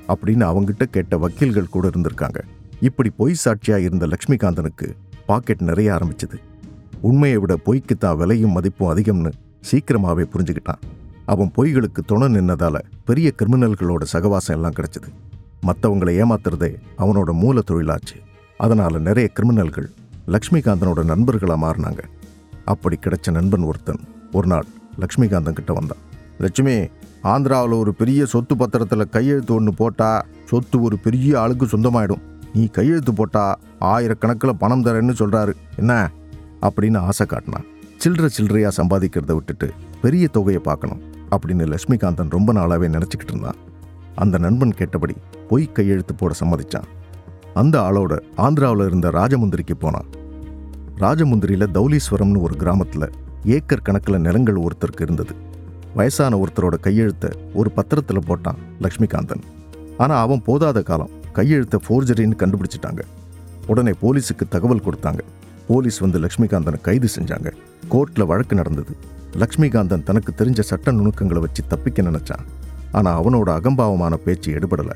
அப்படின்னு 0.09 0.45
அவங்கிட்ட 0.51 0.85
கேட்ட 0.85 1.17
வக்கீல்கள் 1.17 1.73
கூட 1.75 1.89
இருந்திருக்காங்க. 1.89 2.41
இப்படி 2.81 3.11
பொய் 3.11 3.35
சாட்சியாக 3.35 3.83
இருந்த 3.83 4.07
லக்ஷ்மிகாந்தனுக்கு 4.07 4.87
பாக்கெட் 5.27 5.63
நிறைய 5.63 5.93
ஆரம்பிச்சது. 5.93 6.39
உண்மையை 7.01 7.39
விட 7.39 7.57
பொய்க்கு 7.57 7.97
தான் 7.97 8.17
விலையும் 8.17 8.53
மதிப்பும் 8.53 8.97
அதிகம்னு 8.97 9.33
சீக்கிரமாகவே 9.61 10.25
புரிஞ்சுக்கிட்டான். 10.33 10.83
அவன் 11.27 11.51
பொய்களுக்கு 11.57 12.01
துணை 12.07 12.29
நின்னதால் 12.29 12.81
பெரிய 13.05 13.33
கிரிமினல்களோட 13.39 14.03
சகவாசம் 14.13 14.57
எல்லாம் 14.57 14.77
கிடச்சிது. 14.79 15.11
மற்றவங்களை 15.67 16.13
ஏமாத்துறதே 16.23 16.71
அவனோட 16.99 17.33
மூல 17.33 17.61
தொழிலாச்சு. 17.71 18.17
அதனால் 18.57 19.01
நிறைய 19.01 19.31
கிரிமினல்கள் 19.35 19.89
லக்ஷ்மிகாந்தனோட 20.27 21.05
நண்பர்களாக 21.05 21.59
மாறினாங்க. 21.67 22.03
அப்படி 22.65 22.99
கிடைச்ச 23.01 23.31
நண்பன் 23.31 23.63
ஒருத்தன் 23.63 24.03
ஒரு 24.33 24.47
நாள் 24.47 24.67
லக்ஷ்மிகாந்தன் 25.01 25.59
கிட்ட 25.59 25.73
வந்தான். 25.73 26.03
லட்சுமி 26.39 26.77
ஆந்திராவில் 27.25 27.79
ஒரு 27.79 27.95
பெரிய 27.95 28.27
சொத்து 28.27 28.57
பத்திரத்தில் 28.57 29.09
கையெழுத்து 29.09 29.55
ஒன்று 29.55 29.75
போட்டால் 29.75 30.25
சொத்து 30.45 30.83
ஒரு 30.83 30.99
பெரிய 30.99 31.41
ஆளுக்கு 31.41 31.67
சொந்தமாயிடும். 31.67 32.23
நீ 32.55 32.67
கையெழுத்து 32.67 33.13
போட்டால் 33.13 33.59
ஆயிரக்கணக்கில் 33.81 34.59
பணம் 34.59 34.85
தரேன்னு 34.85 35.15
சொல்கிறாரு 35.19 35.53
என்ன? 35.77 36.11
அப்படின்னு 36.61 36.99
ஆசை 36.99 37.27
காட்டினான். 37.27 37.65
சில்லற 38.05 38.29
சில்லறையாக 38.39 38.71
சம்பாதிக்கிறத 38.77 39.33
விட்டுட்டு 39.33 39.73
பெரிய 40.03 40.29
தொகையை 40.29 40.63
பார்க்கணும் 40.63 41.01
அப்படின்னு 41.31 41.75
லட்சுமிகாந்தன் 41.75 42.31
ரொம்ப 42.31 42.53
நாளாகவே 42.53 42.89
நினச்சிக்கிட்டு 42.89 43.29
இருந்தான். 43.29 43.57
அந்த 44.15 44.39
நண்பன் 44.39 44.73
கேட்டபடி 44.73 45.15
பொய் 45.49 45.73
கையெழுத்து 45.73 46.15
போட 46.15 46.35
சம்மதிச்சான். 46.41 46.89
அந்த 47.55 47.81
ஆளோட 47.81 48.21
ஆந்திராவில் 48.37 48.87
இருந்த 48.87 49.11
ராஜமுந்திரிக்கு 49.11 49.75
போனான். 49.79 50.07
ராஜமுந்திரியில் 50.99 51.73
தௌலீஸ்வரம்னு 51.75 52.41
ஒரு 52.41 52.57
கிராமத்தில் 52.57 53.11
ஏக்கர் 53.45 53.83
கணக்கில் 53.83 54.19
நிலங்கள் 54.19 54.55
ஒருத்தருக்கு 54.55 55.01
இருந்தது. 55.01 55.35
வயசான 55.95 56.37
ஒருத்தரோட 56.37 56.77
கையெழுத்தை 56.81 57.31
ஒரு 57.55 57.71
பத்திரத்தில் 57.71 58.27
போட்டான் 58.29 58.61
லக்ஷ்மிகாந்தன். 58.81 59.43
ஆனா 59.99 60.21
அவன் 60.21 60.43
போதாத 60.47 60.83
காலம் 60.83 61.11
கையெழுத்தை 61.33 61.81
ஃபோர்ஜரின்னு 61.89 62.37
கண்டுபிடிச்சிட்டாங்க. 62.43 63.03
உடனே 63.67 63.93
போலீஸுக்கு 64.03 64.45
தகவல் 64.49 64.85
கொடுத்தாங்க. 64.87 65.19
போலீஸ் 65.67 65.99
வந்து 65.99 66.19
லக்ஷ்மிகாந்தனை 66.19 66.81
கைது 66.81 67.09
செஞ்சாங்க. 67.17 67.51
கோர்ட்டில் 67.91 68.27
வழக்கு 68.27 68.57
நடந்தது. 68.57 68.97
லக்ஷ்மிகாந்தன் 69.33 70.03
தனக்கு 70.03 70.45
தெரிஞ்ச 70.45 70.61
சட்ட 70.61 70.93
நுணுக்கங்களை 70.93 71.41
வச்சு 71.41 71.63
தப்பிக்க 71.69 72.03
நினச்சான். 72.03 72.45
ஆனா 72.93 73.23
அவனோட 73.23 73.49
அகம்பாவமான 73.59 74.15
பேச்சு 74.15 74.53
எடுபடல. 74.53 74.91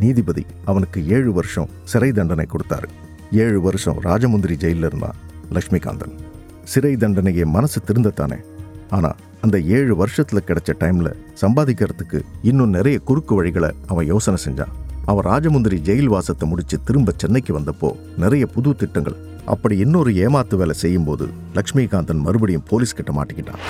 நீதிபதி 0.00 0.46
அவனுக்கு 0.64 1.08
ஏழு 1.08 1.32
வருஷம் 1.32 1.68
சிறை 1.84 2.12
தண்டனை 2.12 2.46
கொடுத்தாரு. 2.50 2.88
ஏழு 3.32 3.60
வருஷம் 3.60 3.98
ராஜமுந்திரி 4.02 4.54
ஜெயிலில் 4.54 4.84
இருந்தான் 4.84 5.18
லக்ஷ்மிகாந்தன். 5.50 6.14
சிறை 6.64 6.96
தண்டனையை 6.96 7.44
மனசு 7.44 7.80
திருந்தத்தானே? 7.86 8.38
ஆனா 8.90 9.14
அந்த 9.44 9.56
ஏழு 9.76 9.92
வருஷத்தில் 10.00 10.46
கிடைச்ச 10.48 10.70
டைமில் 10.80 11.10
சம்பாதிக்கிறதுக்கு 11.42 12.18
இன்னும் 12.50 12.74
நிறைய 12.76 12.96
குறுக்கு 13.08 13.34
வழிகளை 13.38 13.70
அவன் 13.90 14.06
யோசனை 14.10 14.38
செஞ்சான். 14.44 14.72
அவன் 15.10 15.26
ராஜமுந்திரி 15.28 15.76
ஜெயில் 15.86 16.10
வாசத்தை 16.14 16.46
முடிச்சு 16.48 16.76
திரும்ப 16.88 17.12
சென்னைக்கு 17.22 17.52
வந்தப்போ 17.58 17.88
நிறைய 18.22 18.46
புது 18.54 18.70
திட்டங்கள். 18.82 19.16
அப்படி 19.54 19.74
இன்னொரு 19.84 20.10
ஏமாத்து 20.24 20.56
வேலை 20.62 20.74
செய்யும்போது 20.82 21.26
லக்ஷ்மிகாந்தன் 21.58 22.20
மறுபடியும் 22.26 22.66
போலீஸ் 22.70 22.96
கிட்ட 22.98 23.12
மாட்டிக்கிட்டான். 23.18 23.62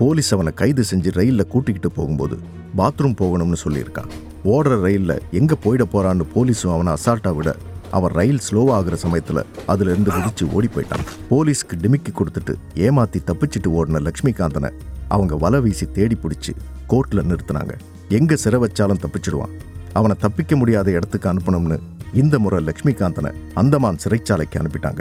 போலீஸ் 0.00 0.30
அவனை 0.36 0.52
கைது 0.60 0.82
செஞ்சு 0.90 1.12
ரயிலில் 1.18 1.50
கூட்டிக்கிட்டு 1.52 1.90
போகும்போது 1.98 2.36
பாத்ரூம் 2.80 3.16
போகணும்னு 3.22 3.58
சொல்லியிருக்கான். 3.64 4.10
ஓடுற 4.54 4.74
ரயிலில் 4.84 5.22
எங்கே 5.40 5.56
போயிட 5.64 5.86
போகிறான்னு 5.94 6.26
போலீஸும் 6.34 6.74
அவனை 6.74 6.92
அசால்ட்டாக 6.96 7.36
விட 7.38 7.52
அவன் 7.96 8.14
ரயில் 8.18 8.42
ஸ்லோவாகிற 8.48 8.96
சமயத்தில் 9.04 9.42
அதுலேருந்து 9.72 10.12
குதிச்சு 10.16 10.44
ஓடி 10.56 10.68
போயிட்டான். 10.74 11.06
போலீஸ்க்கு 11.30 11.80
டிமிக்கி 11.84 12.12
கொடுத்துட்டு 12.20 12.54
ஏமாத்தி 12.86 13.20
தப்பிச்சிட்டு 13.30 13.70
ஓடின 13.78 14.02
லக்ஷ்மிகாந்தனை 14.08 14.70
அவங்க 15.08 15.36
வலை 15.36 15.60
வீசி 15.60 15.86
தேடி 15.86 16.16
பிடிச்சி 16.22 16.52
கோர்ட்ல 16.88 17.22
நிறுத்தினாங்க. 17.30 17.72
எங்க 18.08 18.36
சிறை 18.36 18.60
வச்சாலும் 18.60 19.02
தப்பிச்சிடுவான். 19.02 19.54
அவனை 19.92 20.16
தப்பிக்க 20.20 20.56
முடியாத 20.56 20.90
இடத்துக்கு 20.90 21.32
அனுப்பணும்னு 21.32 21.78
இந்த 22.14 22.38
முறை 22.38 22.64
லக்ஷ்மிகாந்தனை 22.64 23.30
அந்தமான் 23.54 23.96
சிறைச்சாலைக்கு 24.04 24.56
அனுப்பிட்டாங்க. 24.58 24.98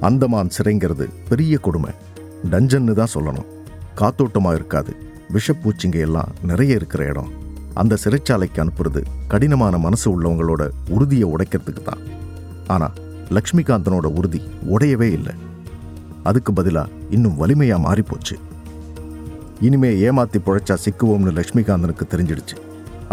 அந்தமான் 0.00 0.48
சிறைங்கிறது 0.58 1.06
பெரிய 1.28 1.58
கொடுமை. 1.58 1.90
டஞ்சன்னு 2.50 2.92
தான் 2.92 3.14
சொல்லணும். 3.14 3.48
காத்தோட்டமா 3.96 4.54
இருக்காது. 4.54 4.96
விஷப்பூச்சிங்க 5.32 5.98
எல்லாம் 5.98 6.32
நிறைய 6.42 6.74
இருக்கிற 6.74 7.04
இடம். 7.04 7.30
அந்த 7.74 7.96
சிறைச்சாலைக்கு 8.04 8.58
அனுப்புறது 8.64 9.02
கடினமான 9.28 9.78
மனசு 9.78 10.06
உள்ளவங்களோட 10.14 10.70
உறுதியை 10.88 11.34
உடைக்கிறதுக்கு 11.34 11.82
தான். 11.82 11.98
ஆனா 12.66 12.90
லக்ஷ்மிகாந்தனோட 13.30 14.04
உறுதி 14.04 14.42
உடையவே 14.66 15.12
இல்லை. 15.12 15.34
அதுக்கு 16.22 16.52
பதிலா 16.52 16.86
இன்னும் 17.10 17.38
வலிமையா 17.40 17.78
மாறிப்போச்சு. 17.86 18.36
இனிமே 19.66 19.88
ஏமாத்தி 20.06 20.38
பிழைச்சா 20.46 20.74
சிக்குவோம்னு 20.84 21.32
லக்ஷ்மிகாந்தனுக்கு 21.38 22.04
தெரிஞ்சிடுச்சு. 22.12 22.56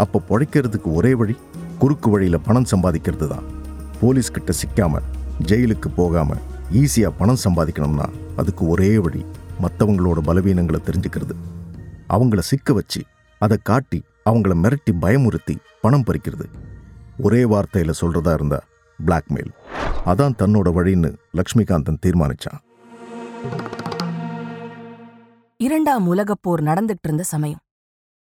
அப்போ 0.02 0.18
பிழைக்கிறதுக்கு 0.28 0.88
ஒரே 0.98 1.12
வழி 1.20 1.34
குறுக்கு 1.82 2.08
வழியில 2.10 2.38
பணம் 2.46 2.66
சம்பாதிக்கிறது 2.72 3.26
தான். 3.32 3.46
போலீஸ் 4.00 4.30
கிட்ட 4.36 4.52
சிக்காம 4.60 5.02
ஜெயிலுக்கு 5.50 5.88
போகாம 5.98 6.36
ஈஸியா 6.80 7.08
பணம் 7.20 7.42
சம்பாதிக்கணும்னா 7.44 8.06
அதுக்கு 8.36 8.64
ஒரே 8.68 8.90
வழி 9.04 9.22
மற்றவங்களோட 9.64 10.18
பலவீனங்களை 10.28 10.80
தெரிஞ்சுக்கிறது. 10.88 11.36
அவங்கள 12.14 12.42
சிக்க 12.50 12.72
வச்சு 12.78 13.02
அதை 13.38 13.58
காட்டி 13.70 14.00
அவங்கள 14.30 14.54
மிரட்டி 14.64 14.94
பயமுறுத்தி 15.04 15.56
பணம் 15.84 16.06
பறிக்கிறது. 16.08 16.48
ஒரே 17.26 17.42
வார்த்தையில 17.52 17.94
சொல்றதா 18.00 18.34
இருந்தா 18.38 18.60
பிளாக்மெயில் 18.98 19.52
அதான் 20.12 20.38
தன்னோட 20.42 20.68
வழின்னு 20.78 21.12
லக்ஷ்மிகாந்தன் 21.40 22.02
தீர்மானிச்சான். 22.06 22.60
இரண்டாம் 25.62 26.06
உலகப் 26.06 26.38
போர் 26.40 26.62
நடந்துட்டு 26.62 27.02
இருந்த 27.02 27.22
சமயம். 27.22 27.58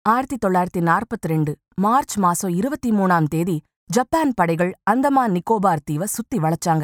ஆயிரத்தி 0.01 0.38
தொள்ளாயிரத்தி 0.45 0.79
நாற்பத்தி 0.79 1.27
ரெண்டு 1.27 1.55
மார்ச் 1.75 2.17
மாசம் 2.17 2.50
இருபத்தி 2.50 2.91
மூணாம் 2.91 3.27
தேதி 3.27 3.61
ஜப்பான் 3.85 4.31
படைகள் 4.35 4.73
அந்தமான் 4.83 5.31
நிக்கோபார் 5.31 5.83
தீவை 5.83 6.07
சுத்தி 6.07 6.38
வளைச்சாங்க. 6.38 6.81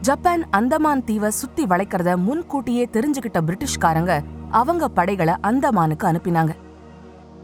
ஜப்பான் 0.00 0.50
அந்தமான் 0.50 1.04
தீவை 1.04 1.30
சுத்தி 1.30 1.64
வளைக்கிறத 1.64 2.16
முன்கூட்டியே 2.16 2.88
தெரிஞ்சுக்கிட்ட 2.92 3.40
பிரிட்டிஷ்காரங்க 3.40 4.20
அவங்க 4.50 4.88
படைகளை 4.88 5.34
அந்தமானுக்கு 5.42 6.06
அனுப்பினாங்க. 6.12 6.50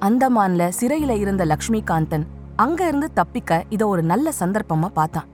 அந்தமான்ல 0.00 0.71
சிறையில 0.81 1.19
இருந்த 1.19 1.45
லக்ஷ்மிகாந்தன் 1.45 2.26
அங்க 2.57 2.87
இருந்து 2.87 3.12
தப்பிக்க 3.12 3.64
இத 3.69 3.87
ஒரு 3.87 4.02
நல்ல 4.02 4.33
சந்தர்ப்பமா 4.38 4.87
பார்த்தான். 4.87 5.26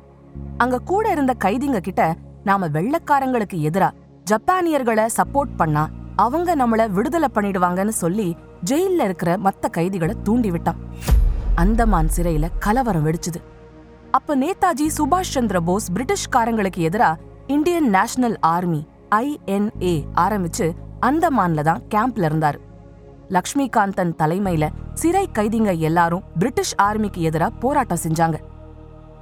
அங்க 0.57 0.79
கூட 0.79 1.11
இருந்த 1.11 1.35
கைதிங்க 1.45 1.79
கிட்ட 1.79 2.15
நாம 2.45 2.69
வெள்ளக்காரங்களுக்கு 2.69 3.55
எதிரா 3.55 3.91
ஜப்பானியர்களை 4.31 5.09
சப்போர்ட் 5.17 5.57
பண்ணா 5.57 5.89
அவங்க 6.25 6.51
நம்மள 6.61 6.83
விடுதலை 6.97 7.29
பண்ணிடுவாங்கன்னு 7.35 7.95
சொல்லி 8.03 8.29
ஜெயில்ல 8.71 9.05
இருக்கிற 9.09 9.31
மத்த 9.47 9.69
கைதிகளை 9.77 10.15
தூண்டி 10.27 10.51
விட்டான் 10.55 10.81
அந்தமான் 11.63 12.11
சிறையில 12.17 12.47
கலவரம் 12.65 13.07
வெடிச்சுது. 13.07 13.41
அப்ப 14.17 14.37
நேதாஜி 14.43 14.87
சுபாஷ் 14.97 15.35
சந்திர 15.35 15.59
போஸ் 15.69 15.87
பிரிட்டிஷ்காரங்களுக்கு 15.95 16.81
எதிரா 16.89 17.11
இந்தியன் 17.57 17.89
நேஷனல் 17.97 18.37
ஆர்மி 18.55 18.81
ஐஎன்ஏ 19.23 19.95
ஆரம்பிச்சு 20.25 20.67
அந்தமான்ல 21.09 21.63
தான் 21.69 21.83
கேம்ப்ல 21.95 22.29
இருந்தாரு. 22.31 22.59
லக்ஷ்மிகாந்தன் 23.37 24.15
தலைமையில 24.21 24.65
சிறை 25.01 25.25
கைதிங்க 25.39 25.73
எல்லாரும் 25.89 26.25
பிரிட்டிஷ் 26.41 26.77
ஆர்மிக்கு 26.87 27.21
எதிரா 27.31 27.49
போராட்டம் 27.65 28.05
செஞ்சாங்க. 28.07 28.39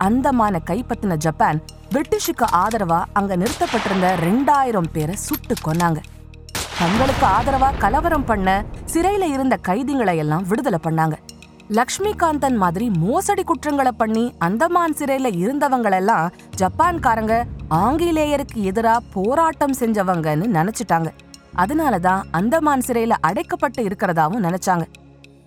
அந்தமான 0.07 0.61
கைப்பற்றின 0.71 1.17
ஜப்பான் 1.26 1.59
பிரிட்டிஷுக்கு 1.93 2.47
ஆதரவா 2.62 3.00
அங்க 3.19 3.33
நிறுத்தப்பட்டிருந்த 3.43 4.09
ரெண்டாயிரம் 4.26 4.93
பேரை 4.93 5.17
சுட்டு 5.26 5.55
கொன்னாங்க. 5.67 6.00
தங்களுக்கு 6.78 7.26
ஆதரவா 7.26 7.78
கலவரம் 7.78 8.25
பண்ண 8.25 8.64
சிறையில 8.92 9.23
இருந்த 9.23 9.56
கைதிகளை 9.56 10.16
எல்லாம் 10.16 10.44
விடுதலை 10.49 10.78
பண்ணாங்க. 10.82 11.12
லக்ஷ்மிகாந்தன் 11.68 12.56
மாதிரி 12.56 12.90
மோசடி 12.90 13.42
குற்றங்களை 13.42 13.92
பண்ணி 13.92 14.35
அந்தமான் 14.38 14.94
சிறையில 14.99 15.30
இருந்தவங்களெல்லாம் 15.35 16.30
ஜப்பான்காரங்க 16.56 17.44
ஆங்கிலேயருக்கு 17.70 18.54
எதிரா 18.54 18.97
போராட்டம் 19.12 19.75
செஞ்சவங்கன்னு 19.80 20.47
நினைச்சிட்டாங்க. 20.58 21.06
அதனாலதான் 21.56 22.23
அந்தமான் 22.30 22.82
சிறையில 22.87 23.16
அடைக்கப்பட்டு 23.20 23.82
இருக்கிறதாவும் 23.82 24.47
நினைச்சாங்க. 24.47 24.87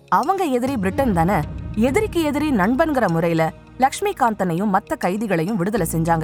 அவங்க 0.08 0.44
எதிரி 0.44 0.76
பிரிட்டன் 0.76 1.12
தானே 1.12 1.40
எதிரிக்கு 1.74 2.22
எதிரி 2.22 2.50
நண்பன்கிற 2.50 3.08
முறையில 3.08 3.52
லக்ஷ்மிகாந்தனையும் 3.78 4.74
மற்ற 4.76 4.96
கைதிகளையும் 4.96 5.56
விடுதலை 5.56 5.86
செஞ்சாங்க. 5.92 6.22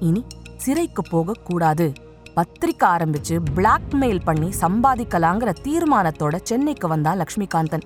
இனி 0.00 0.24
சிறைக்கு 0.56 1.02
போக 1.10 1.32
கூடாது 1.32 1.92
பத்திரிக்கை 2.34 2.88
ஆரம்பிச்சு 2.88 3.38
பிளாக்மெயில் 3.54 4.20
பண்ணி 4.24 4.52
சம்பாதிக்கலாங்கிற 4.60 5.52
தீர்மானத்தோட 5.62 6.38
சென்னைக்கு 6.42 6.88
வந்தான் 6.88 7.20
லக்ஷ்மிகாந்தன். 7.20 7.82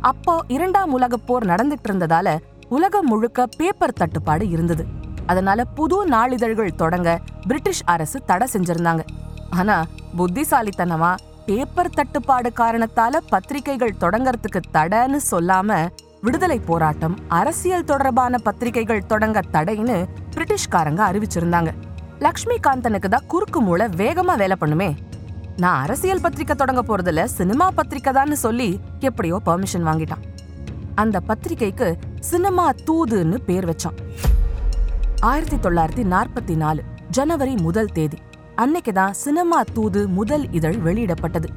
அப்போ 0.00 0.40
இரண்டாம் 0.48 0.92
உலகப் 0.92 1.26
போர் 1.26 1.46
நடந்துட்டு 1.46 1.88
இருந்ததால 1.88 2.38
உலகம் 2.68 3.06
முழுக்க 3.06 3.46
பேப்பர் 3.56 3.92
தட்டுப்பாடு 3.92 4.48
இருந்தது. 4.48 4.86
அதனால 5.26 5.64
புது 5.64 6.06
நாளிதழ்கள் 6.06 6.74
தொடங்க 6.74 7.20
பிரிட்டிஷ் 7.46 7.82
அரசு 7.84 8.22
தடை 8.24 8.48
செஞ்சிருந்தாங்க. 8.52 9.00
ஆனா 9.50 9.84
புத்திசாலித்தனமா 10.18 11.14
பேப்பர் 11.46 11.90
தட்டுப்பாடு 11.90 12.52
காரணத்தால 12.56 13.16
பத்திரிகைகள் 13.28 14.00
தொடங்கறதுக்கு 14.00 14.60
தடைன்னு 14.72 15.20
சொல்லாம 15.30 15.88
விடுதலை 16.20 16.58
போராட்டம் 16.58 17.16
அரசியல் 17.28 17.84
தொடர்பான 17.84 18.38
பத்திரிகைகள் 18.38 19.06
தொடங்க 19.06 19.40
தடைன்னு 19.52 20.04
பிரிட்டிஷ்காரங்க 20.34 21.00
அறிவிச்சிருந்தாங்க. 21.10 21.72
லக்ஷ்மிகாந்தனுக்கு 22.24 23.08
தான் 23.12 23.28
குறுக்கு 23.32 23.60
மூளை 23.66 23.86
வேகமா 24.00 24.34
வேலை 24.42 24.56
பண்ணுமே. 24.60 24.88
நான் 25.62 25.78
அரசியல் 25.84 26.22
பத்திரிக்கை 26.24 26.54
தொடங்க 26.56 26.82
போறதுல 26.88 27.24
சினிமா 27.38 27.66
பத்திரிக்கை 27.78 28.12
தான் 28.18 28.34
சொல்லி 28.42 28.68
எப்படியோ 29.08 29.36
பெர்மிஷன் 29.46 29.86
வாங்கிட்டான். 29.88 30.22
அந்த 31.02 31.16
பத்திரிக்கைக்கு 31.28 31.88
சினிமா 32.30 32.66
தூதுன்னு 32.88 33.38
பேர் 33.48 33.66
வச்சான். 33.70 33.96
ஆயிரத்தி 35.30 35.58
தொள்ளாயிரத்தி 35.64 36.04
நாற்பத்தி 36.14 36.54
நாலு 36.62 36.82
ஜனவரி 37.18 37.54
முதல் 37.66 37.92
தேதி. 37.98 38.18
அன்னைக்கு 38.62 38.92
தான் 39.00 39.12
சினிமா 39.24 39.58
தூது 39.76 40.08
முதல் 40.18 40.46
இதழ் 40.58 40.78
வெளியிடப்பட்டது. 40.86 41.50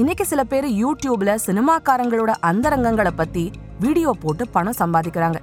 இன்னைக்கு 0.00 0.26
சில 0.32 0.42
பேர் 0.44 0.68
யூடியூப்ல 0.82 1.34
சினிமாக்காரங்களோட 1.46 2.32
அந்தரங்கங்களை 2.50 3.14
பத்தி 3.22 3.52
வீடியோ 3.84 4.10
போட்டு 4.24 4.48
பணம் 4.48 4.80
சம்பாதிக்கிறாங்க. 4.82 5.40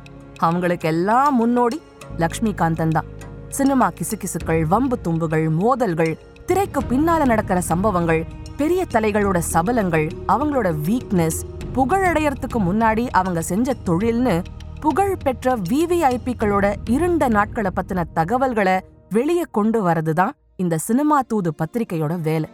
அவங்களுக்கு 0.47 0.87
எல்லாம் 0.87 1.35
முன்னோடி 1.41 1.79
லக்ஷ்மிகாந்தன் 2.23 2.95
தான். 2.97 3.09
சினிமா 3.55 3.87
கிசுகிசுக்கள் 3.89 4.61
வம்பு 4.67 4.97
தும்புகள் 5.03 5.45
மோதல்கள் 5.49 6.17
திரைக்கு 6.45 6.81
பின்னால 6.81 7.25
நடக்கிற 7.25 7.61
சம்பவங்கள் 7.61 8.25
பெரிய 8.57 8.85
தலைகளோட 8.93 9.41
சபலங்கள் 9.53 10.07
அவங்களோட 10.27 10.67
வீக்னஸ் 10.87 11.39
புகழடையறதுக்கு 11.75 12.59
முன்னாடி 12.59 13.07
அவங்க 13.11 13.41
செஞ்ச 13.41 13.75
தொழில்னு 13.85 14.43
புகழ் 14.79 15.17
பெற்ற 15.23 15.57
விவிஐபிக்களோட 15.69 16.75
இருண்ட 16.89 17.27
நாட்களை 17.27 17.71
பத்தின 17.75 18.03
தகவல்களை 18.13 18.75
வெளியே 19.09 19.45
கொண்டு 19.51 19.87
வரதுதான் 19.87 20.31
இந்த 20.55 20.77
சினிமா 20.77 21.21
தூது 21.21 21.53
பத்திரிகையோட 21.57 22.21
வேலை. 22.21 22.49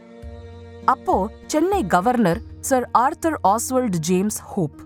அப்போ 0.85 1.29
Chennai 1.45 1.87
governor 1.87 2.41
sir 2.59 2.89
Arthur 2.91 3.39
Oswald 3.47 3.97
James 3.99 4.39
Hope 4.41 4.79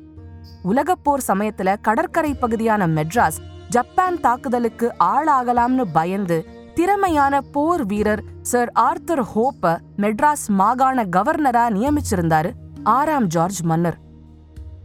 உலகப்போர் 0.64 1.26
சமயத்துல 1.28 1.76
கடற்கரை 1.82 2.34
பகுதியான 2.34 2.88
மெட்ராஸ் 2.88 3.40
ஜப்பான் 3.70 4.20
தாக்குதலுக்கு 4.20 4.94
ஆளாகலாம்னு 5.04 5.84
பயந்து 5.94 6.46
திறமையான 6.76 7.42
போர் 7.42 7.86
வீரர் 7.86 8.24
சர் 8.42 8.72
ஆர்த்தர் 8.74 9.24
ஹோப்ப 9.24 9.78
மெட்ராஸ் 9.98 10.48
மாகாண 10.48 11.04
கவர்னரா 11.04 11.66
நியமிச்சிருந்தாரு 11.70 12.52
ஆறாம் 12.84 13.28
ஜார்ஜ் 13.28 13.62
மன்னர். 13.62 13.98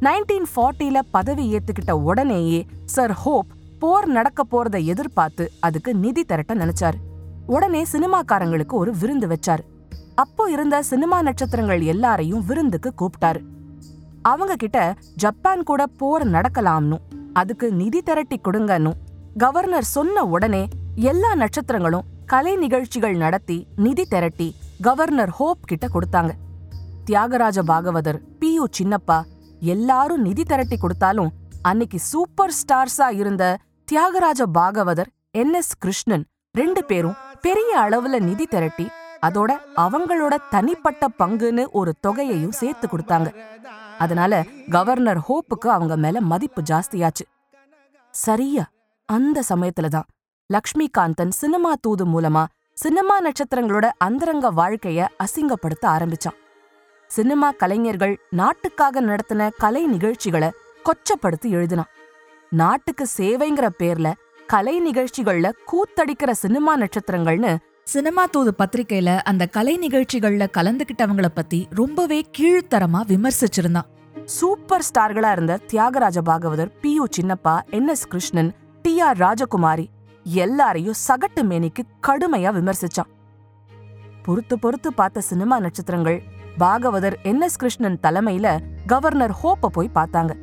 நைன்டீன் 0.01 0.47
ஃபார்ட்டில 0.57 0.99
பதவி 1.11 1.55
ஏத்துக்கிட்ட 1.55 1.91
உடனேயே 1.91 2.67
சர் 2.85 3.13
ஹோப் 3.13 3.47
போர் 3.79 4.07
நடக்க 4.07 4.45
போறத 4.51 4.85
எதிர்பார்த்து 4.85 5.51
அதுக்கு 5.61 5.95
நிதி 5.95 6.25
திரட்ட 6.25 6.55
நினைச்சாரு. 6.55 6.99
உடனே 7.47 7.87
சினிமாக்காரங்களுக்கு 7.93 8.73
ஒரு 8.73 8.95
விருந்து 9.01 9.29
வச்சாரு. 9.29 9.65
அப்போ 10.15 10.51
இருந்த 10.51 10.83
சினிமா 10.83 11.23
நட்சத்திரங்கள் 11.23 11.81
எல்லாரையும் 11.81 12.45
விருந்துக்கு 12.45 12.93
கூப்பிட்டாரு. 12.95 13.41
அவங்க 14.23 14.57
கிட்ட 14.57 14.79
ஜப்பான் 15.17 15.63
கூட 15.63 15.87
போர் 15.87 16.25
நடக்கலாம்னு 16.29 16.97
அதுக்கு 17.33 17.73
நிதி 17.73 18.01
திரட்டி 18.03 18.41
கொடுங்கன்னு 18.47 18.93
கவர்னர் 19.37 19.89
சொன்ன 19.97 20.25
உடனே 20.25 20.69
எல்லா 20.95 21.35
நட்சத்திரங்களும் 21.35 22.09
கலை 22.27 22.57
நிகழ்ச்சிகள் 22.57 23.17
நடத்தி 23.17 23.67
நிதி 23.77 24.05
திரட்டி 24.05 24.55
கவர்னர் 24.81 25.29
ஹோப் 25.29 25.67
கிட்ட 25.67 25.89
கொடுத்தாங்க. 25.95 26.33
தியாகராஜ 27.05 27.59
பாகவதர் 27.63 28.19
பி 28.39 28.51
யு 28.55 28.65
சின்னப்பா 28.79 29.23
எல்லாரும் 29.61 30.23
நிதி 30.23 30.43
திரட்டி 30.43 30.77
கொடுத்தாலும் 30.77 31.31
அன்னைக்கு 31.63 31.99
சூப்பர் 31.99 32.55
ஸ்டார்ஸா 32.61 33.09
இருந்த 33.11 33.59
தியாகராஜ 33.85 34.43
பாகவதர் 34.59 35.11
என் 35.31 35.53
எஸ் 35.53 35.77
கிருஷ்ணன் 35.79 36.25
ரெண்டு 36.55 36.85
பேரும் 36.85 37.19
பெரிய 37.41 37.71
அளவுல 37.81 38.19
நிதி 38.21 38.45
திரட்டி 38.45 38.87
அதோட 39.23 39.51
அவங்களோட 39.77 40.37
தனிப்பட்ட 40.51 41.07
பங்குன்னு 41.19 41.65
ஒரு 41.71 41.93
தொகையையும் 42.07 42.59
சேர்த்து 42.61 42.89
கொடுத்தாங்க. 42.89 43.31
அதனால 44.05 44.43
கவர்னர் 44.71 45.21
ஹோப்புக்கு 45.29 45.69
அவங்க 45.77 45.95
மேல 45.97 46.21
மதிப்பு 46.31 46.63
ஜாஸ்தியாச்சு. 46.71 47.25
சரியா 48.15 48.65
அந்த 49.09 49.43
சமயத்துல 49.49 49.91
தான் 49.95 50.09
லக்ஷ்மிகாந்தன் 50.51 51.33
சினிமா 51.41 51.73
தூது 51.81 52.05
மூலமா 52.13 52.45
சினிமா 52.79 53.17
நட்சத்திரங்களோட 53.21 53.87
அந்தரங்க 53.99 54.47
வாழ்க்கைய 54.53 55.01
அசிங்கப்படுத்த 55.25 55.85
ஆரம்பிச்சான். 55.95 56.39
சினிமா 57.11 57.49
கலைஞர்கள் 57.63 58.15
நாட்டுக்காக 58.31 59.01
நடத்தின 59.01 59.51
கலை 59.59 59.83
நிகழ்ச்சிகளை 59.87 60.51
கொச்சப்படுத்தி 60.87 61.49
எழுதினான். 61.59 61.91
நாட்டுக்கு 62.53 63.05
சேவைங்கிற 63.17 63.67
பேர்ல 63.81 64.09
கலை 64.53 64.75
நிகழ்ச்சிகள்ல 64.87 65.49
கூத்தடிக்கிற 65.71 66.31
சினிமா 66.43 66.73
நட்சத்திரங்கள்னு 66.77 67.53
சினிமா 67.87 68.25
தூது 68.25 68.51
பத்திரிகையில 68.59 69.11
அந்த 69.31 69.45
கலை 69.47 69.73
நிகழ்ச்சிகள்ல 69.79 70.45
கலந்துகிட்டவங்கள 70.57 71.29
பத்தி 71.35 71.59
ரொம்பவே 71.71 72.19
கீழ்த்தரமா 72.39 73.01
விமர்சிச்சிருந்தான். 73.13 73.89
சூப்பர் 74.25 74.85
ஸ்டார்களா 74.89 75.31
இருந்த 75.33 75.55
Thyagaraja 75.73 76.19
Bhagavathar 76.29 76.71
P 76.83 76.91
U 76.93 77.07
Chinnappa 77.17 77.55
N 77.71 77.89
S 77.89 78.05
Krishnan 78.07 78.51
T 78.83 78.93
R 79.01 79.19
Rajakumari 79.19 79.87
எல்லாரையும் 80.25 80.99
சகட்டு 81.07 81.43
மேனிக்கு 81.51 81.85
கடுமையா 82.07 82.53
விமர்சிச்சான். 82.59 83.11
பொறுத்து 84.23 84.59
பொறுத்து 84.59 84.93
பார்த்த 84.93 85.27
சினிமா 85.31 85.59
நட்சத்திரங்கள் 85.61 86.21
பாகவதர் 86.59 87.17
என் 87.23 87.41
எஸ் 87.41 87.61
கிருஷ்ணன் 87.63 87.99
தலைமையில 88.03 88.49
கவர்னர் 88.87 89.35
ஹோப்ப 89.43 89.73
போய் 89.73 89.97
பார்த்தாங்க. 89.99 90.35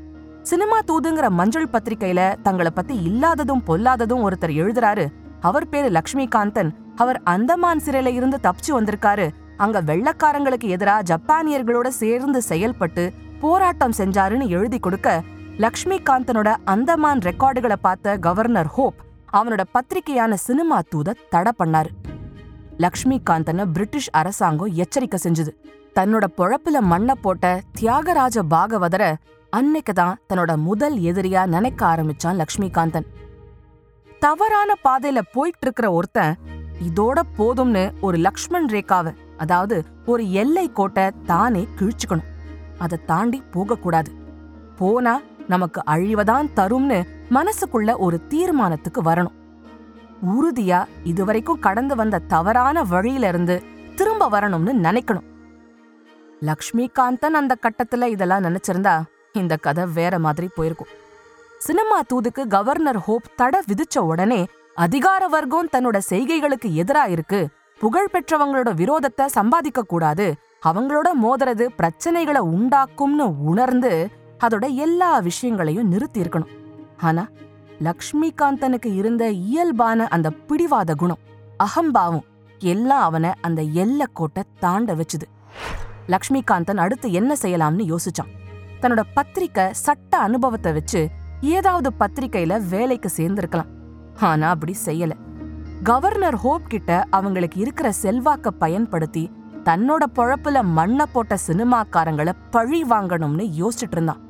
சினிமா 0.41 0.79
தூதுங்கிற 0.89 1.29
மஞ்சள் 1.39 1.73
பத்திரிகையில 1.73 2.19
தங்களை 2.41 2.73
பத்தி 2.75 2.97
இல்லாததும் 3.09 3.63
பொல்லாததும் 3.67 4.25
ஒருத்தர் 4.27 4.53
எழுதுறாரு 4.63 5.07
அவர் 5.41 5.69
பேரு 5.69 5.89
லக்ஷ்மிகாந்தன். 5.89 6.71
அவர் 6.95 7.21
அந்தமான் 7.23 7.81
சிறையில 7.85 8.13
இருந்து 8.13 8.39
தப்பிச்சு 8.43 8.71
வந்திருக்காரு. 8.71 9.29
அங்க 9.57 9.81
வெள்ளக்காரங்களுக்கு 9.81 10.67
எதிரா 10.75 10.95
ஜப்பானியர்களோட 11.03 11.87
சேர்ந்து 11.87 12.41
செயல்பட்டு 12.41 13.13
போராட்டம் 13.39 13.93
செஞ்சாருன்னு 13.97 14.47
எழுதி 14.47 14.79
கொடுக்க 14.79 15.23
லக்ஷ்மிகாந்தனோட 15.57 16.55
அந்தமான் 16.65 17.19
ரெக்கார்டுகளை 17.19 17.75
பார்த்த 17.81 18.17
கவர்னர் 18.17 18.67
ஹோப் 18.67 18.93
அவனோட 19.33 19.63
பத்திரிகையான 19.71 20.33
சினிமா 20.33 20.79
தூத 20.95 21.13
தடை 21.29 21.51
பண்ணாரு. 21.59 21.87
லக்ஷ்மிகாந்தனை 22.77 23.65
பிரிட்டிஷ் 23.65 24.09
அரசாங்கம் 24.11 24.73
எச்சரிக்கை 24.73 25.19
செஞ்சது. 25.23 25.51
தன்னோட 25.95 26.23
பொழப்புல 26.37 26.79
மண்ணை 26.79 27.15
போட்ட 27.21 27.61
தியாகராஜ 27.79 28.41
பாகவதர 28.49 29.13
அன்னைக்கு 29.49 29.93
தான் 29.93 30.17
தன்னோட 30.33 30.55
முதல் 30.55 30.97
எதிரியா 30.97 31.45
நினைக்க 31.45 31.85
ஆரம்பிச்சான் 31.85 32.41
லக்ஷ்மிகாந்தன். 32.41 33.05
தவறான 34.19 34.73
பாதையில 34.83 35.21
போயிட்டு 35.33 35.59
இருக்கிற 35.61 35.91
ஒருத்தன் 35.91 36.37
இதோட 36.87 37.21
போதும்னு 37.37 37.91
ஒரு 38.01 38.17
லக்ஷ்மண் 38.17 38.69
ரேகாவை 38.69 39.15
அதாவது 39.37 39.85
ஒரு 40.05 40.31
எல்லை 40.31 40.71
கோட்டை 40.71 41.11
தானே 41.25 41.67
கிழிச்சுக்கணும். 41.79 42.27
அதை 42.77 42.99
தாண்டி 43.05 43.43
போகக்கூடாது. 43.51 44.11
போனா 44.77 45.21
நமக்கு 45.47 45.81
அழிவதான் 45.87 46.49
தரும்னு 46.55 47.07
மனசுக்குள்ள 47.31 47.97
ஒரு 47.97 48.21
தீர்மானத்துக்கு 48.29 49.03
வரணும். 49.03 49.35
உறுதியா 50.25 50.85
இதுவரைக்கும் 51.03 51.59
கடந்து 51.59 51.95
வந்த 51.95 52.19
தவறான 52.19 52.83
வழியில 52.83 53.27
இருந்து 53.27 53.63
திரும்ப 53.95 54.29
வரணும்னு 54.29 54.73
நினைக்கணும். 54.83 55.27
லக்ஷ்மிகாந்தன் 56.41 57.37
அந்த 57.41 57.57
கட்டத்துல 57.61 58.05
இதெல்லாம் 58.05 58.43
நினைச்சிருந்தா 58.43 59.03
இந்த 59.33 59.55
கதை 59.55 59.85
வேற 59.93 60.19
மாதிரி 60.19 60.49
போயிருக்கும். 60.55 61.05
சினிமா 61.59 62.01
தூதுக்கு 62.01 62.47
கவர்னர் 62.47 62.97
ஹோப் 62.97 63.29
தட 63.41 63.55
விதிச்ச 63.69 63.97
உடனே 63.99 64.45
அதிகார 64.75 65.27
வர்க்கம் 65.27 65.69
தன்னோட 65.71 65.97
செய்கைகளுக்கு 66.09 66.69
எதிரா 66.81 67.03
இருக்கு. 67.09 67.39
புகழ் 67.79 68.11
பெற்றவங்களோட 68.13 68.69
விரோதத்தை 68.81 69.25
சம்பாதிக்க 69.25 69.81
கூடாது. 69.81 70.35
அவங்களோட 70.65 71.07
மோதுறது 71.23 71.65
பிரச்சனைகளை 71.79 72.41
உண்டாக்கும்னு 72.53 73.25
உணர்ந்து 73.51 73.91
அதோட 74.39 74.65
எல்லா 74.85 75.19
விஷயங்களையும் 75.19 75.87
நிறுத்தி 75.87 76.21
இருக்கணும் 76.21 76.53
ஆனா 76.97 77.27
லக்ஷ்மிகாந்தனுக்கு 77.79 78.89
இருந்த 78.95 79.29
இயல்பான 79.29 80.07
அந்த 80.07 80.29
பிடிவாத 80.29 80.93
குணம் 80.93 81.23
அகம்பாவம் 81.57 82.25
எல்லாம் 82.59 83.01
அவனை 83.01 83.31
அந்த 83.41 83.61
எல்லைக்கோட்டை 83.61 84.43
தாண்ட 84.59 84.95
வச்சுது. 84.95 85.27
லக்ஷ்மிகாந்தன் 86.07 86.83
அடுத்து 86.85 87.07
என்ன 87.11 87.33
செய்யலாம்னு 87.41 87.83
யோசிச்சான். 87.93 88.33
தன்னோட 88.81 89.01
பத்திரிக்கை 89.13 89.73
சட்ட 89.73 90.17
அனுபவத்தை 90.17 90.73
வச்சு 90.73 91.01
ஏதாவது 91.41 91.91
பத்திரிக்கையில 91.99 92.67
வேலைக்கு 92.69 93.09
சேர்ந்திருக்கலாம். 93.17 93.67
ஆனா 94.19 94.49
அப்படி 94.49 94.75
செய்யல. 94.85 95.11
கவர்னர் 95.83 96.35
ஹோப் 96.35 96.61
கிட்ட 96.67 97.05
அவங்களுக்கு 97.09 97.59
இருக்கிற 97.59 97.93
செல்வாக்க 98.01 98.47
பயன்படுத்தி 98.47 99.31
தன்னோட 99.63 100.03
பொழப்புல 100.15 100.63
மண்ணை 100.63 101.05
போட்ட 101.11 101.37
சினிமாக்காரங்கள 101.47 102.33
பழி 102.51 102.83
வாங்கணும்னு 102.83 103.67
யோசிச்சுட்டு 103.67 103.91
இருந்தான். 103.91 104.21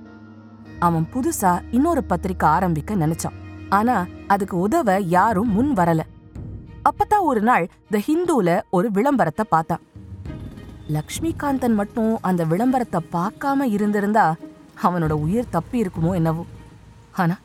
அவன் 0.79 1.07
புதுசா 1.13 1.61
இன்னொரு 1.71 2.03
பத்திரிக்கை 2.03 2.49
ஆரம்பிக்க 2.49 2.95
நினைச்சான். 2.95 3.37
ஆனா 3.69 4.05
அதுக்கு 4.27 4.57
உதவ 4.57 4.99
யாரும் 4.99 5.51
முன் 5.51 5.73
வரல. 5.73 5.99
அப்பதான் 6.83 7.21
ஒரு 7.21 7.41
நாள் 7.41 7.69
த 7.89 7.99
ஹிந்துல 8.07 8.61
ஒரு 8.69 8.91
விளம்பரத்தை 8.91 9.45
பார்த்தான். 9.49 9.79
லக்ஷ்மிகாந்தன் 10.93 11.73
மட்டும் 11.73 12.17
அந்த 12.21 12.43
விளம்பரத்தை 12.43 13.01
பார்க்காம 13.11 13.61
இருந்திருந்தா 13.61 14.35
அவனோட 14.83 15.11
உயிர் 15.11 15.49
தப்பி 15.49 15.81
இருக்குமோ 15.81 16.13
என்னவோ. 16.13 16.45
ஆனா 17.17 17.37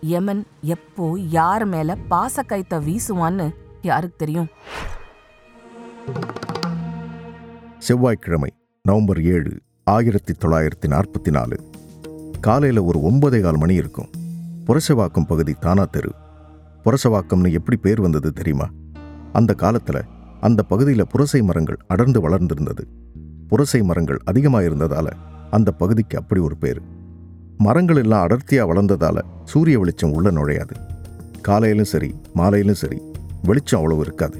யமன் 0.00 0.46
எப்போ 0.62 1.18
யார் 1.18 1.64
மேல 1.64 1.96
பாச 2.10 2.42
கைத்த 2.48 2.74
வீசுவான்னு 2.74 3.54
யாருக்கு 3.82 4.16
தெரியும்? 4.16 4.48
செவ்வாய்க்கிழமை 7.78 8.50
நவம்பர் 8.82 9.22
ஏழு 9.24 9.60
ஆயிரத்தி 9.84 10.32
தொள்ளாயிரத்தி 10.32 10.86
நாற்பத்தி 10.86 11.30
நாலு 11.30 11.56
காலையில் 12.40 12.78
ஒரு 12.78 12.98
ஒன்பதே 12.98 13.40
கால் 13.40 13.56
மணி 13.56 13.74
இருக்கும். 13.74 14.10
புரசவாக்கம் 14.66 15.26
பகுதி 15.26 15.52
தானா 15.52 15.84
தெரு. 15.84 16.12
புரசவாக்கம்னு 16.84 17.52
எப்படி 17.52 17.76
பேர் 17.76 18.00
வந்தது 18.00 18.32
தெரியுமா? 18.32 18.68
அந்த 19.32 19.54
காலத்தில் 19.54 20.02
அந்த 20.40 20.62
பகுதியில் 20.62 21.06
புரசை 21.12 21.42
மரங்கள் 21.42 21.78
அடர்ந்து 21.86 22.28
வளர்ந்திருந்தது. 22.28 22.84
புரசை 23.50 23.82
மரங்கள் 23.82 24.20
அதிகமாக 24.24 24.64
இருந்ததால 24.64 25.10
அந்த 25.50 25.70
பகுதிக்கு 25.72 26.18
அப்படி 26.18 26.40
ஒரு 26.40 26.56
பேர். 26.56 26.80
மரங்கள் 27.66 28.00
எல்லாம் 28.02 28.24
அடர்த்தியாக 28.26 28.68
வளர்ந்ததால் 28.70 29.20
சூரிய 29.50 29.78
வெளிச்சம் 29.78 30.14
உள்ளே 30.16 30.30
நுழையாது. 30.38 30.74
காலையிலும் 31.48 31.90
சரி 31.92 32.10
மாலையிலும் 32.38 32.80
சரி 32.82 32.98
வெளிச்சம் 33.48 33.78
அவ்வளவு 33.80 34.00
இருக்காது. 34.00 34.38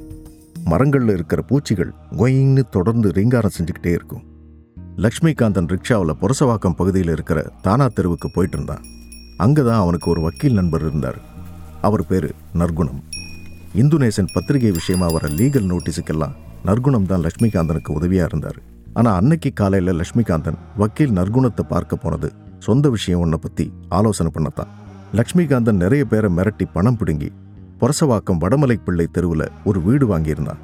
மரங்களில் 0.71 1.13
இருக்கிற 1.15 1.41
பூச்சிகள் 1.49 1.91
கொயின்னு 2.19 2.63
தொடர்ந்து 2.75 3.09
ரீங்காரம் 3.17 3.55
செஞ்சுக்கிட்டே 3.57 3.91
இருக்கும். 3.97 4.23
லக்ஷ்மிகாந்தன் 5.05 5.69
ரிக்ஷாவில் 5.73 6.19
புரசவாக்கம் 6.21 6.77
பகுதியில் 6.79 7.13
இருக்கிற 7.15 7.39
தானா 7.61 7.87
தெருவுக்கு 7.87 8.29
போயிட்டு 8.35 8.57
இருந்தான். 8.57 8.85
அங்கே 9.37 9.63
தான் 9.69 9.81
அவனுக்கு 9.83 10.07
ஒரு 10.13 10.21
வக்கீல் 10.21 10.57
நண்பர் 10.59 10.81
இருந்தார். 10.81 11.19
அவர் 11.81 12.07
பேர் 12.09 12.29
நற்குணம். 12.61 13.01
இந்துநேசன் 13.81 14.33
பத்திரிகை 14.35 14.71
விஷயமா 14.71 15.07
வர 15.15 15.27
லீகல் 15.39 15.69
நோட்டீஸுக்கெல்லாம் 15.71 16.35
நற்குணம் 16.63 17.09
தான் 17.11 17.25
லக்ஷ்மிகாந்தனுக்கு 17.25 17.91
உதவியாக 17.99 18.29
இருந்தார். 18.31 18.59
ஆனால் 18.93 19.17
அன்னைக்கு 19.19 19.49
காலையில் 19.53 19.97
லக்ஷ்மிகாந்தன் 20.01 20.59
வக்கீல் 20.81 21.15
நற்குணத்தை 21.19 21.63
பார்க்க 21.73 21.95
போனது 21.95 22.29
சொந்த 22.67 22.89
விஷயம் 22.95 23.21
ஒன்றை 23.23 23.39
பற்றி 23.41 23.65
ஆலோசனை 23.97 24.31
பண்ணத்தான். 24.35 24.71
லக்ஷ்மிகாந்தன் 25.17 25.81
நிறைய 25.83 26.03
பேரை 26.11 26.29
மிரட்டி 26.37 26.65
பணம் 26.75 26.97
பிடுங்கி 26.99 27.29
புரசவாக்கம் 27.81 28.41
வடமலை 28.43 28.77
பிள்ளை 28.85 29.05
தெருவில் 29.15 29.47
ஒரு 29.69 29.79
வீடு 29.87 30.05
வாங்கியிருந்தான். 30.11 30.61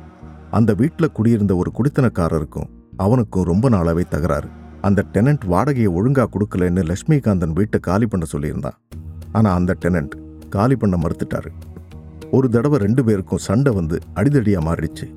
அந்த 0.57 0.71
வீட்டில் 0.81 1.15
குடியிருந்த 1.17 1.53
ஒரு 1.61 1.69
குடித்தனக்காரருக்கும் 1.77 2.69
அவனுக்கும் 3.03 3.47
ரொம்ப 3.51 3.65
நாளாவே 3.75 4.03
தகராறு. 4.13 4.49
அந்த 4.87 4.99
டெனண்ட் 5.15 5.43
வாடகையை 5.51 5.89
ஒழுங்கா 5.97 6.23
கொடுக்கலன்னு 6.35 6.83
லக்ஷ்மிகாந்தன் 6.91 7.55
வீட்டை 7.59 7.79
காலி 7.87 8.07
பண்ண 8.11 8.25
சொல்லியிருந்தான். 8.33 8.77
ஆனால் 9.37 9.57
அந்த 9.59 9.71
டெனண்ட் 9.83 10.15
காலி 10.55 10.75
பண்ண 10.81 10.95
மறுத்துட்டாரு. 11.03 11.51
ஒரு 12.37 12.47
தடவை 12.55 12.77
ரெண்டு 12.85 13.01
பேருக்கும் 13.07 13.43
சண்டை 13.47 13.71
வந்து 13.79 13.97
அடிதடியாக 14.19 14.67
மாறிடுச்சு. 14.67 15.07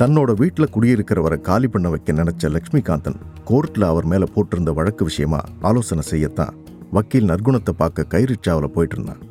தன்னோட 0.00 0.30
வீட்டில் 0.40 0.72
குடியிருக்கிறவரை 0.74 1.36
காலி 1.46 1.68
பண்ண 1.74 1.86
வைக்க 1.92 2.12
நினைச்ச 2.18 2.48
லக்ஷ்மிகாந்தன் 2.54 3.16
கோர்ட்டில் 3.48 3.86
அவர் 3.90 4.08
மேலே 4.12 4.26
போட்டிருந்த 4.34 4.70
வழக்கு 4.78 5.02
விஷயமா 5.08 5.40
ஆலோசனை 5.68 6.02
செய்யத்தான் 6.10 6.56
வக்கீல் 6.96 7.28
நற்குணத்தை 7.30 7.72
பார்க்க 7.78 8.10
கைரிச்சாவில் 8.14 8.74
போயிட்டு 8.74 8.96
இருந்தான் 8.96 9.22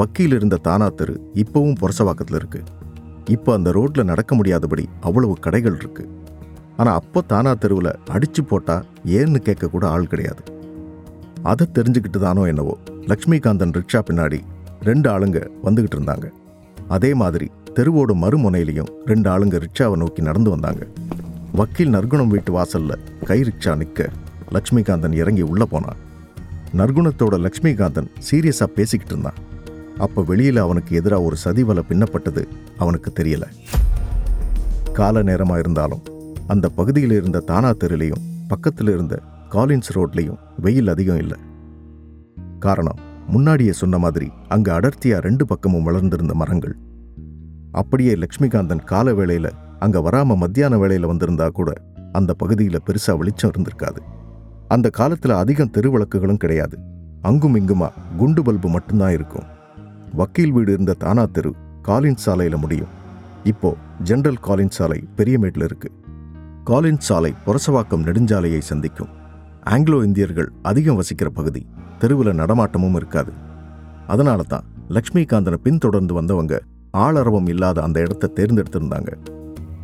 வக்கீல் 0.00 0.34
இருந்த 0.38 0.60
தானா 0.68 0.88
தெரு 0.98 1.14
இப்போவும் 1.42 1.78
பொரசவாக்கத்தில் 1.82 2.38
இருக்கு. 2.40 2.60
இப்போ 3.34 3.50
அந்த 3.58 3.68
ரோட்ல 3.76 4.02
நடக்க 4.10 4.34
முடியாதபடி 4.38 4.84
அவ்வளவு 5.08 5.34
கடைகள் 5.46 5.78
இருக்கு. 5.80 6.04
ஆனால் 6.80 6.98
அப்போ 7.00 7.20
தானா 7.32 7.52
தெருவில் 7.62 7.92
அடிச்சு 8.16 8.42
போட்டா 8.50 8.76
ஏன்னு 9.18 9.40
கேட்க 9.46 9.70
கூட 9.74 9.84
ஆள் 9.94 10.10
கிடையாது. 10.12 10.42
அதை 11.52 11.66
தெரிஞ்சுக்கிட்டு 11.78 12.20
தானோ 12.26 12.44
என்னவோ 12.52 12.74
லக்ஷ்மிகாந்தன் 13.12 13.76
ரிக்ஷா 13.78 14.02
பின்னாடி 14.10 14.40
ரெண்டு 14.88 15.08
ஆளுங்க 15.14 15.40
வந்துகிட்டு 15.66 15.98
இருந்தாங்க. 15.98 16.28
அதே 16.96 17.12
மாதிரி 17.22 17.48
தெருவோட 17.78 18.14
மறுமுனையிலையும் 18.14 18.90
ரெண்டு 19.04 19.30
ஆளுங்க 19.30 19.64
ரிக்ஷாவை 19.64 19.96
நோக்கி 19.96 20.22
நடந்து 20.22 20.50
வந்தாங்க. 20.50 20.86
வக்கீல் 21.52 21.88
நற்குணம் 21.88 22.28
வீட்டு 22.28 22.52
வாசல்ல 22.52 22.94
கை 23.24 23.42
ரிக்ஷா 23.42 23.76
நிற்க 23.76 24.08
லக்ஷ்மிகாந்தன் 24.50 25.12
இறங்கி 25.12 25.42
உள்ள 25.42 25.64
போனான். 25.64 25.96
நற்குணத்தோட 26.76 27.46
லக்ஷ்மிகாந்தன் 27.46 28.08
சீரியஸா 28.30 28.64
பேசிக்கிட்டு 28.64 29.14
இருந்தான். 29.14 29.34
அப்ப 29.98 30.22
வெளியில 30.22 30.58
அவனுக்கு 30.58 30.96
எதிராக 30.96 31.22
ஒரு 31.22 31.36
சதிவலை 31.44 31.82
பின்னப்பட்டது 31.88 32.44
அவனுக்கு 32.78 33.12
தெரியல. 33.22 33.42
கால 34.92 35.22
நேரமா 35.22 35.58
இருந்தாலும் 35.58 36.02
அந்த 36.46 36.68
பகுதியில் 36.68 37.10
இருந்த 37.10 37.40
தானா 37.40 37.70
தெருலையும் 37.70 38.24
பக்கத்தில் 38.48 38.88
இருந்த 38.88 39.20
காலின்ஸ் 39.50 39.92
ரோட்லையும் 39.94 40.38
வெயில் 40.56 40.88
அதிகம் 40.88 41.18
இல்லை. 41.18 41.38
காரணம் 42.58 42.98
முன்னாடியே 43.26 43.72
சொன்ன 43.72 43.98
மாதிரி 43.98 44.30
அங்கு 44.48 44.72
அடர்த்தியா 44.72 45.18
ரெண்டு 45.18 45.46
பக்கமும் 45.46 45.82
வளர்ந்திருந்த 45.82 46.34
மரங்கள். 46.34 46.76
அப்படியே 47.76 48.14
லக்ஷ்மிகாந்தன் 48.14 48.84
கால 48.84 49.12
வேளையில 49.12 49.50
அங்க 49.78 49.98
வராம 49.98 50.36
மத்தியான 50.36 50.76
வேளையில 50.76 51.06
வந்திருந்தா 51.06 51.48
கூட 51.48 51.72
அந்த 52.12 52.34
பகுதியில 52.44 52.78
பெருசா 52.86 53.16
வெளிச்சம் 53.16 53.50
இருந்திருக்காது. 53.50 54.00
அந்த 54.68 54.90
காலத்துல 54.98 55.30
அதிகம் 55.30 55.70
தெருவிளக்குகளும் 55.70 56.36
கிடையாது. 56.36 56.78
அங்கும் 57.22 57.56
இங்குமா 57.56 57.88
குண்டு 58.16 58.42
பல்பு 58.42 58.68
மட்டும்தான் 58.68 59.12
இருக்கும். 59.12 59.42
வக்கீல் 60.12 60.52
வீடு 60.52 60.72
இருந்த 60.72 60.92
தானா 60.92 61.24
தெரு 61.24 61.54
காலின் 61.82 62.16
சாலையில 62.26 62.56
முடியும். 62.56 62.92
இப்போ 63.44 63.76
ஜெனரல் 64.02 64.40
காலின் 64.40 64.70
சாலை 64.70 65.04
பெரியமேட்டில் 65.16 65.62
இருக்கு. 65.62 65.90
காலின் 66.64 67.00
சாலை 67.00 67.34
புரசவாக்கம் 67.46 68.04
நெடுஞ்சாலையை 68.04 68.58
சந்திக்கும். 68.58 69.08
ஆங்கிலோ 69.64 70.04
இந்தியர்கள் 70.04 70.52
அதிகம் 70.62 70.96
வசிக்கிற 70.96 71.30
பகுதி. 71.30 71.66
தெருவில் 71.98 72.38
நடமாட்டமும் 72.38 72.94
இருக்காது. 72.94 73.32
அதனால 74.06 74.42
தான் 74.42 74.64
லக்ஷ்மிகாந்தனை 74.88 75.54
பின்தொடர்ந்து 75.54 76.14
வந்தவங்க 76.14 76.62
ஆளரவம் 77.04 77.48
இல்லாத 77.48 77.82
அந்த 77.82 77.98
இடத்த 78.00 78.30
தேர்ந்தெடுத்திருந்தாங்க. 78.34 79.10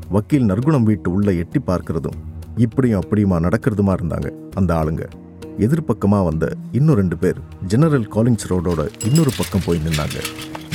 வக்கீல் 0.09 0.45
நற்குணம் 0.45 0.83
வீட்டு 0.83 1.09
உள்ளே 1.13 1.33
எட்டி 1.37 1.61
பார்க்கறதும் 1.67 2.19
இப்படியும் 2.57 3.03
அப்படியுமா 3.03 3.37
நடக்கிறதுமா 3.47 3.93
இருந்தாங்க 3.99 4.29
அந்த 4.55 4.71
ஆளுங்க. 4.75 5.05
எதிர்பக்கமாக 5.59 6.25
வந்த 6.25 6.45
இன்னும் 6.73 6.95
ரெண்டு 6.95 7.17
பேர் 7.17 7.39
ஜெனரல் 7.67 8.07
காலிங்ஸ் 8.15 8.49
ரோடோட 8.49 8.83
இன்னொரு 9.07 9.33
பக்கம் 9.37 9.65
போய் 9.67 9.83
நின்னாங்க. 9.87 10.19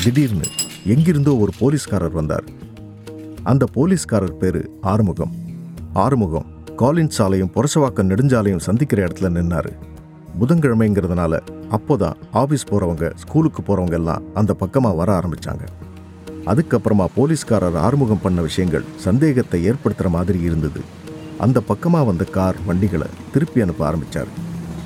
திடீர்னு 0.04 0.48
எங்கிருந்தோ 0.86 1.36
ஒரு 1.36 1.52
போலீஸ்காரர் 1.60 2.18
வந்தார். 2.20 2.48
அந்த 3.44 3.66
போலீஸ்காரர் 3.74 4.38
பேரு 4.38 4.62
ஆறுமுகம். 4.82 5.34
ஆறுமுகம் 5.94 6.48
காலின்ஸ் 6.78 7.18
சாலையும் 7.18 7.54
புரசவாக்கம் 7.56 8.10
நெடுஞ்சாலையும் 8.12 8.66
சந்திக்கிற 8.68 9.00
இடத்துல 9.06 9.30
நின்னாரு. 9.38 9.72
புதன்கிழமைங்கிறதுனால 10.40 11.40
அப்போதான் 11.76 12.18
ஆஃபீஸ் 12.34 12.70
போறவங்க 12.70 13.06
ஸ்கூலுக்கு 13.16 13.62
போறவங்க 13.62 13.98
எல்லாம் 14.02 14.26
அந்த 14.34 14.52
பக்கமாக 14.54 14.96
வர 14.96 15.10
ஆரம்பிச்சாங்க. 15.20 15.66
அதுக்கப்புறமா 16.52 17.06
போலீஸ்காரர் 17.16 17.78
ஆறுமுகம் 17.78 18.22
பண்ண 18.22 18.42
விஷயங்கள் 18.42 18.90
சந்தேகத்தை 18.96 19.60
ஏற்படுத்துற 19.70 20.10
மாதிரி 20.10 20.40
இருந்தது. 20.42 20.82
அந்த 21.38 21.62
பக்கமா 21.70 22.06
வந்த 22.06 22.24
கார் 22.24 22.58
வண்டிகளை 22.66 23.08
திருப்பி 23.34 23.62
அனுப்ப 23.62 23.86
ஆரம்பித்தார் 23.86 24.32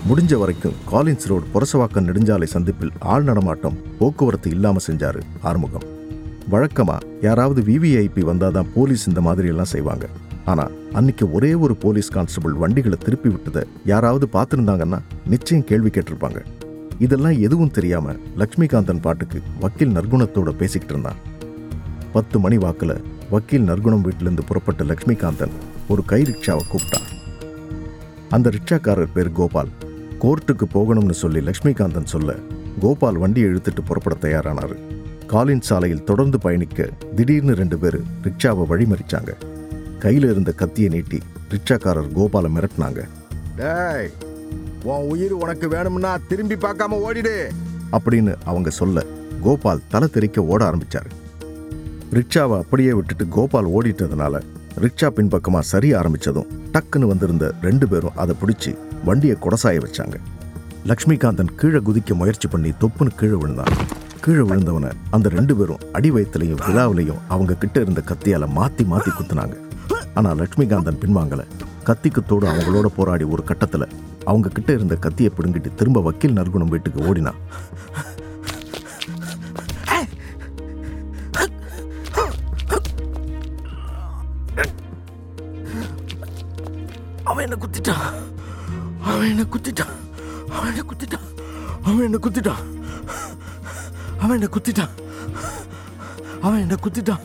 முடிஞ்ச 0.09 0.37
வரைக்கும் 0.39 0.77
காலின்ஸ் 0.91 1.27
ரோடு 1.27 1.45
புரசவாக்கம் 1.53 2.07
நெடுஞ்சாலை 2.07 2.43
சந்திப்பில் 2.43 2.93
ஆள் 2.99 3.23
நடமாட்டம் 3.23 3.77
போக்குவரத்து 3.99 4.49
இல்லாம 4.49 4.79
செஞ்சாரு 4.87 5.21
ஆறுமுகம். 5.41 5.85
வழக்கமா 6.51 6.97
யாராவது 7.21 7.61
விவிஐபி 7.61 8.23
வந்தாதான் 8.31 8.71
போலீஸ் 8.73 9.07
இந்த 9.07 9.21
மாதிரி 9.21 9.47
எல்லாம் 9.47 9.71
செய்வாங்க. 9.75 10.05
ஆனா 10.45 10.65
அன்னைக்கு 10.93 11.25
ஒரே 11.31 11.53
ஒரு 11.53 11.75
போலீஸ் 11.75 12.09
கான்ஸ்டபிள் 12.09 12.53
வண்டிகளை 12.53 12.97
திருப்பி 13.05 13.29
விட்டதை 13.29 13.63
யாராவது 13.85 14.27
பார்த்துருந்தாங்கன்னா 14.33 14.99
நிச்சயம் 15.27 15.67
கேள்வி 15.71 15.89
கேட்டிருப்பாங்க. 15.89 16.41
இதெல்லாம் 16.99 17.37
எதுவும் 17.39 17.75
தெரியாம 17.77 18.15
லக்ஷ்மிகாந்தன் 18.37 19.01
பாட்டுக்கு 19.01 19.41
வக்கீல் 19.59 19.95
நற்குணத்தோடு 19.97 20.53
பேசிக்கிட்டு 20.61 20.95
இருந்தான். 20.95 21.21
பத்து 22.13 22.39
மணி 22.39 22.57
வாக்குல 22.57 23.01
வக்கீல் 23.29 23.63
நற்குணம் 23.63 24.01
வீட்டிலிருந்து 24.01 24.43
புறப்பட்ட 24.43 24.83
லக்ஷ்மிகாந்தன் 24.83 25.51
ஒரு 25.87 26.05
கை 26.05 26.21
ரிக்ஷாவை 26.21 26.59
கூப்பிட்டான். 26.71 27.07
அந்த 28.29 28.49
ரிக்ஷாக்காரர் 28.49 29.11
பேர் 29.13 29.31
கோபால். 29.31 29.67
கோர்ட்டுக்கு 30.21 30.65
போகணும்னு 30.73 31.11
சொல்லி 31.11 31.39
லக்ஷ்மிகாந்தன் 31.39 32.03
சொல்ல 32.03 32.35
கோபால் 32.79 33.17
வண்டி 33.17 33.43
இழுத்துட்டு 33.43 33.85
புறப்பட 33.85 34.15
தயாரானாரு. 34.21 34.75
காலின் 35.27 35.61
சாலையில் 35.61 36.03
தொடர்ந்து 36.03 36.39
பயணிக்க 36.39 36.89
திடீர்னு 37.15 37.55
ரெண்டு 37.55 37.77
பேர் 37.77 37.99
ரிக்ஷாவை 37.99 38.65
வழிமறிச்சாங்க. 38.69 39.31
கையில 39.99 40.29
இருந்த 40.31 40.51
கத்தியை 40.51 40.89
நீட்டி 40.89 41.19
ரிக்ஷாக்காரர் 41.49 42.11
கோபாலை 42.15 42.51
மிரட்டினாங்க. 42.55 43.07
டேய் 43.55 44.09
உன் 44.83 45.09
உயிர் 45.09 45.31
உனக்கு 45.31 45.67
வேணும்னா 45.67 46.17
திரும்பி 46.27 46.55
பார்க்காம 46.55 46.99
ஓடிடு. 47.07 47.49
அப்படின்னு 47.91 48.35
அவங்க 48.45 48.69
சொல்ல 48.69 49.05
கோபால் 49.41 49.87
தலை 49.89 50.07
தெறிக்க 50.07 50.41
ஓட 50.41 50.71
ஆரம்பிச்சாரு. 50.71 51.11
ரிக்ஷாவை 52.15 52.55
அப்படியே 52.61 52.93
விட்டுட்டு 52.95 53.25
கோபால் 53.35 53.67
ஓடிட்டதுனால 53.75 54.35
ரிக்ஷா 54.83 55.07
பின்பக்கமாக 55.17 55.63
சரிய 55.69 55.93
ஆரம்பிச்சதும் 55.99 56.49
டக்குன்னு 56.73 57.09
வந்திருந்த 57.11 57.45
ரெண்டு 57.67 57.85
பேரும் 57.91 58.17
அதை 58.21 58.33
பிடிச்சி 58.41 58.71
வண்டியை 59.07 59.35
கொடசாய 59.43 59.81
வச்சாங்க. 59.85 60.17
லக்ஷ்மிகாந்தன் 60.89 61.51
கீழே 61.59 61.79
குதிக்க 61.87 62.13
முயற்சி 62.21 62.47
பண்ணி 62.53 62.71
தொப்புன்னு 62.81 63.17
கீழே 63.21 63.37
விழுந்தான். 63.41 63.73
கீழே 64.25 64.43
விழுந்தவனை 64.49 64.91
அந்த 65.15 65.29
ரெண்டு 65.37 65.55
பேரும் 65.59 65.83
அடி 65.97 66.11
வயத்துலையும் 66.15 66.61
விழாவிலையும் 66.67 67.21
அவங்க 67.33 67.59
கிட்ட 67.63 67.77
இருந்த 67.85 68.03
கத்தியால் 68.11 68.53
மாற்றி 68.57 68.85
மாற்றி 68.93 69.11
குத்துனாங்க. 69.19 69.57
ஆனால் 70.19 70.39
லக்ஷ்மிகாந்தன் 70.41 71.01
பின்வாங்கலை. 71.03 71.45
கத்திக்குத்தோடு 71.89 72.47
அவங்களோட 72.53 72.87
போராடி 72.97 73.27
ஒரு 73.35 73.43
கட்டத்தில் 73.51 73.87
அவங்க 74.31 74.49
கிட்ட 74.57 74.71
இருந்த 74.79 74.95
கத்தியை 75.05 75.31
பிடுங்கிட்டு 75.37 75.69
திரும்ப 75.81 76.01
வக்கீல் 76.07 76.37
நற்குணம் 76.39 76.73
வீட்டுக்கு 76.73 76.99
ஓடினான். 77.09 77.39
அவன் 87.41 87.49
என்ன 87.49 87.63
குத்திட்டான். 87.65 88.07
அவன் 89.09 89.29
என்ன 89.29 89.43
குத்திட்டான். 89.53 89.93
அவன் 90.55 90.67
என்ன 90.71 90.81
குத்திட்டான். 90.89 91.27
அவன் 91.87 92.03
என்ன 92.07 92.17
குத்திட்டான். 92.25 92.61
அவன் 94.23 94.35
என்ன 94.37 94.47
குத்திட்டான். 94.55 94.93
அவன் 96.45 96.61
என்ன 96.65 96.75
குத்திட்டான். 96.83 97.23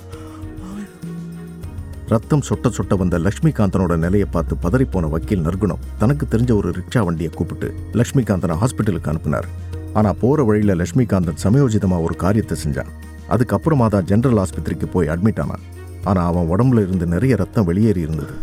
ரத்தம் 2.12 2.44
சொட்ட 2.48 2.70
சொட்ட 2.78 2.96
வந்த 3.02 3.18
லக்ஷ்மிகாந்தனோட 3.26 3.94
நிலையை 4.06 4.28
பார்த்து 4.36 4.56
பதறிப்போன 4.64 5.10
வக்கீல் 5.16 5.44
நற்குணம் 5.48 5.84
தனக்கு 6.02 6.24
தெரிஞ்ச 6.32 6.50
ஒரு 6.60 6.70
ரிக்ஷா 6.78 7.02
வண்டியை 7.08 7.32
கூப்பிட்டு 7.38 7.70
லக்ஷ்மிகாந்தனை 8.00 8.58
ஹாஸ்பிட்டலுக்கு 8.64 9.12
அனுப்பினார். 9.14 9.50
ஆனால் 9.98 10.18
போகிற 10.24 10.42
வழியில் 10.50 10.78
லக்ஷ்மிகாந்தன் 10.82 11.40
சமயோஜிதமாக 11.46 12.06
ஒரு 12.08 12.16
காரியத்தை 12.26 12.58
செஞ்சான். 12.64 12.92
அதுக்கப்புறமா 13.34 13.88
தான் 13.96 14.10
ஜென்ரல் 14.12 14.42
ஆஸ்பத்திரிக்கு 14.44 14.88
போய் 14.96 15.12
அட்மிட் 15.14 15.42
ஆனான். 15.44 15.64
ஆனால் 16.10 16.28
அவன் 16.32 16.50
உடம்புல 16.54 16.86
இருந்து 16.88 17.06
நிறைய 17.16 17.36
ரத்தம் 17.44 17.70
வெளியேறி 17.70 18.06
இருந்தது. 18.08 18.36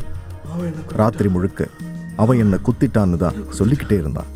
ராத்திரி 0.87 1.29
முழுக்க 1.29 1.67
அவன் 2.15 2.37
என்னை 2.37 2.59
குத்திட்டான்னு 2.65 3.17
தான் 3.17 3.37
சொல்லிக்கிட்டே 3.49 3.97
இருந்தான். 3.97 4.31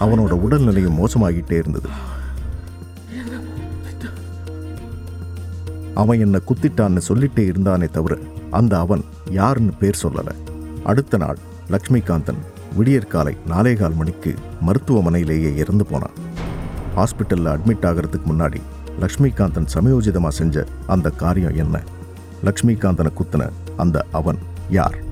அவனோட 0.00 0.32
உடல்நிலையும் 0.46 0.98
மோசமாகிட்டே 1.00 1.52
இருந்தது. 1.52 1.88
அவன் 5.94 6.20
என்னை 6.20 6.40
குத்திட்டான்னு 6.46 7.00
சொல்லிட்டே 7.08 7.44
இருந்தானே 7.50 7.90
தவிர 7.90 8.18
அந்த 8.50 8.78
அவன் 8.78 9.04
யாருன்னு 9.30 9.72
பேர் 9.72 10.00
சொல்லலை. 10.02 10.34
அடுத்த 10.84 11.16
நாள் 11.16 11.38
லக்ஷ்மிகாந்தன் 11.70 12.40
விடியற்காலை 12.76 13.36
நாலேகால் 13.48 13.94
மணிக்கு 13.94 14.34
மருத்துவமனையிலேயே 14.66 15.56
இறந்து 15.56 15.86
போனான். 15.86 16.16
ஹாஸ்பிட்டல்ல 16.96 17.52
அட்மிட் 17.54 17.86
ஆகிறதுக்கு 17.90 18.28
முன்னாடி 18.30 18.60
லக்ஷ்மிகாந்தன் 19.00 19.70
சமயோஜிதமா 19.74 20.28
செஞ்ச 20.28 20.64
அந்த 20.86 21.10
காரியம் 21.10 21.54
என்ன? 21.54 21.82
லக்ஷ்மிகாந்தனை 22.44 23.12
குத்தின 23.20 23.50
அந்த 23.76 24.04
அவன் 24.12 24.38
யார்? 24.70 25.08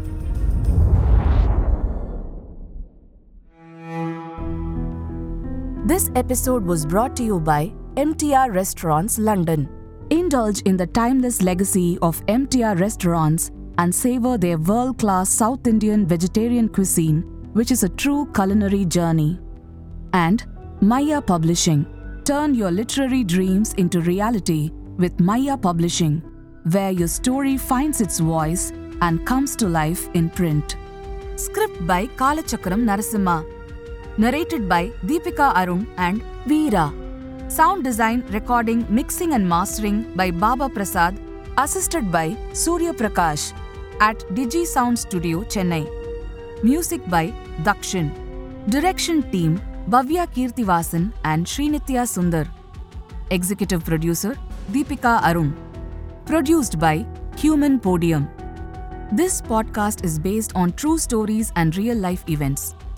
This 5.89 6.11
episode 6.17 6.67
was 6.67 6.85
brought 6.85 7.17
to 7.17 7.25
you 7.25 7.41
by 7.41 7.73
MTR 7.95 8.55
Restaurants 8.55 9.19
London. 9.19 9.71
Indulge 10.11 10.61
in 10.67 10.77
the 10.77 10.87
timeless 10.87 11.41
legacy 11.41 11.99
of 12.03 12.21
MTR 12.27 12.79
restaurants 12.79 13.51
and 13.79 13.95
savor 13.95 14.37
their 14.37 14.59
world 14.59 14.99
class 14.99 15.31
South 15.31 15.67
Indian 15.67 16.07
vegetarian 16.07 16.69
cuisine, 16.69 17.23
which 17.55 17.71
is 17.71 17.85
a 17.85 17.89
true 17.89 18.31
culinary 18.35 18.85
journey. 18.85 19.41
And 20.13 20.45
Maya 20.83 21.23
Publishing. 21.23 21.87
Turn 22.27 22.55
your 22.55 22.71
literary 22.71 23.25
dreams 23.25 23.73
into 23.79 24.03
reality 24.03 24.71
with 24.99 25.19
Maya 25.19 25.57
Publishing, 25.57 26.21
where 26.71 26.91
your 26.91 27.09
story 27.09 27.57
finds 27.57 28.03
its 28.03 28.19
voice 28.19 28.73
and 29.01 29.27
comes 29.27 29.57
to 29.57 29.67
life 29.67 30.11
in 30.13 30.29
print. 30.29 30.77
Script 31.37 31.87
by 31.87 32.09
Kalachakram 32.09 32.85
Narasimha. 32.85 33.58
Narrated 34.23 34.69
by 34.69 34.89
Deepika 35.07 35.53
Arun 35.55 35.87
and 35.97 36.23
Veera. 36.45 36.93
Sound 37.49 37.85
design, 37.85 38.25
recording, 38.31 38.85
mixing, 38.89 39.33
and 39.33 39.49
mastering 39.49 40.13
by 40.17 40.33
Baba 40.33 40.69
Prasad, 40.69 41.17
assisted 41.57 42.11
by 42.11 42.37
Surya 42.53 42.93
Prakash 42.93 43.53
at 44.01 44.19
Digi 44.39 44.67
Sound 44.67 44.99
Studio, 44.99 45.43
Chennai. 45.45 45.87
Music 46.65 47.09
by 47.09 47.33
Dakshin. 47.63 48.11
Direction 48.69 49.23
team 49.31 49.61
Bhavya 49.89 50.27
Kirtivasan 50.35 51.13
and 51.23 51.47
Srinitya 51.47 52.05
Sundar. 52.15 52.49
Executive 53.31 53.85
producer 53.85 54.37
Deepika 54.73 55.23
Arun. 55.23 55.55
Produced 56.27 56.81
by 56.81 57.07
Human 57.37 57.79
Podium. 57.79 58.29
This 59.13 59.41
podcast 59.41 60.05
is 60.05 60.19
based 60.19 60.57
on 60.57 60.73
true 60.73 60.99
stories 60.99 61.53
and 61.55 61.77
real 61.77 61.97
life 61.97 62.29
events. 62.29 62.75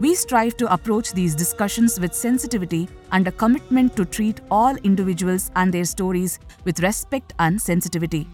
We 0.00 0.16
strive 0.16 0.56
to 0.56 0.72
approach 0.72 1.12
these 1.12 1.36
discussions 1.36 2.00
with 2.00 2.14
sensitivity 2.14 2.88
and 3.12 3.28
a 3.28 3.32
commitment 3.32 3.94
to 3.96 4.04
treat 4.04 4.40
all 4.50 4.74
individuals 4.78 5.52
and 5.54 5.72
their 5.72 5.84
stories 5.84 6.40
with 6.64 6.80
respect 6.80 7.32
and 7.38 7.60
sensitivity. 7.60 8.26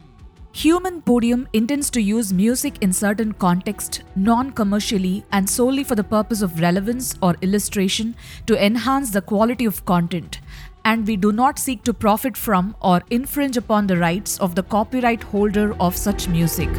Human 0.52 1.02
Podium 1.02 1.46
intends 1.52 1.90
to 1.90 2.00
use 2.00 2.32
music 2.32 2.82
in 2.82 2.92
certain 2.92 3.32
context, 3.32 4.02
non-commercially 4.16 5.22
and 5.32 5.48
solely 5.48 5.84
for 5.84 5.94
the 5.94 6.02
purpose 6.02 6.42
of 6.42 6.60
relevance 6.60 7.14
or 7.22 7.36
illustration 7.42 8.16
to 8.46 8.64
enhance 8.64 9.10
the 9.10 9.22
quality 9.22 9.66
of 9.66 9.84
content. 9.84 10.40
And 10.84 11.06
we 11.06 11.16
do 11.16 11.30
not 11.30 11.58
seek 11.58 11.84
to 11.84 11.94
profit 11.94 12.36
from 12.38 12.74
or 12.80 13.02
infringe 13.10 13.58
upon 13.58 13.86
the 13.86 13.98
rights 13.98 14.38
of 14.38 14.54
the 14.54 14.62
copyright 14.62 15.22
holder 15.22 15.76
of 15.78 15.94
such 15.94 16.26
music. 16.26 16.70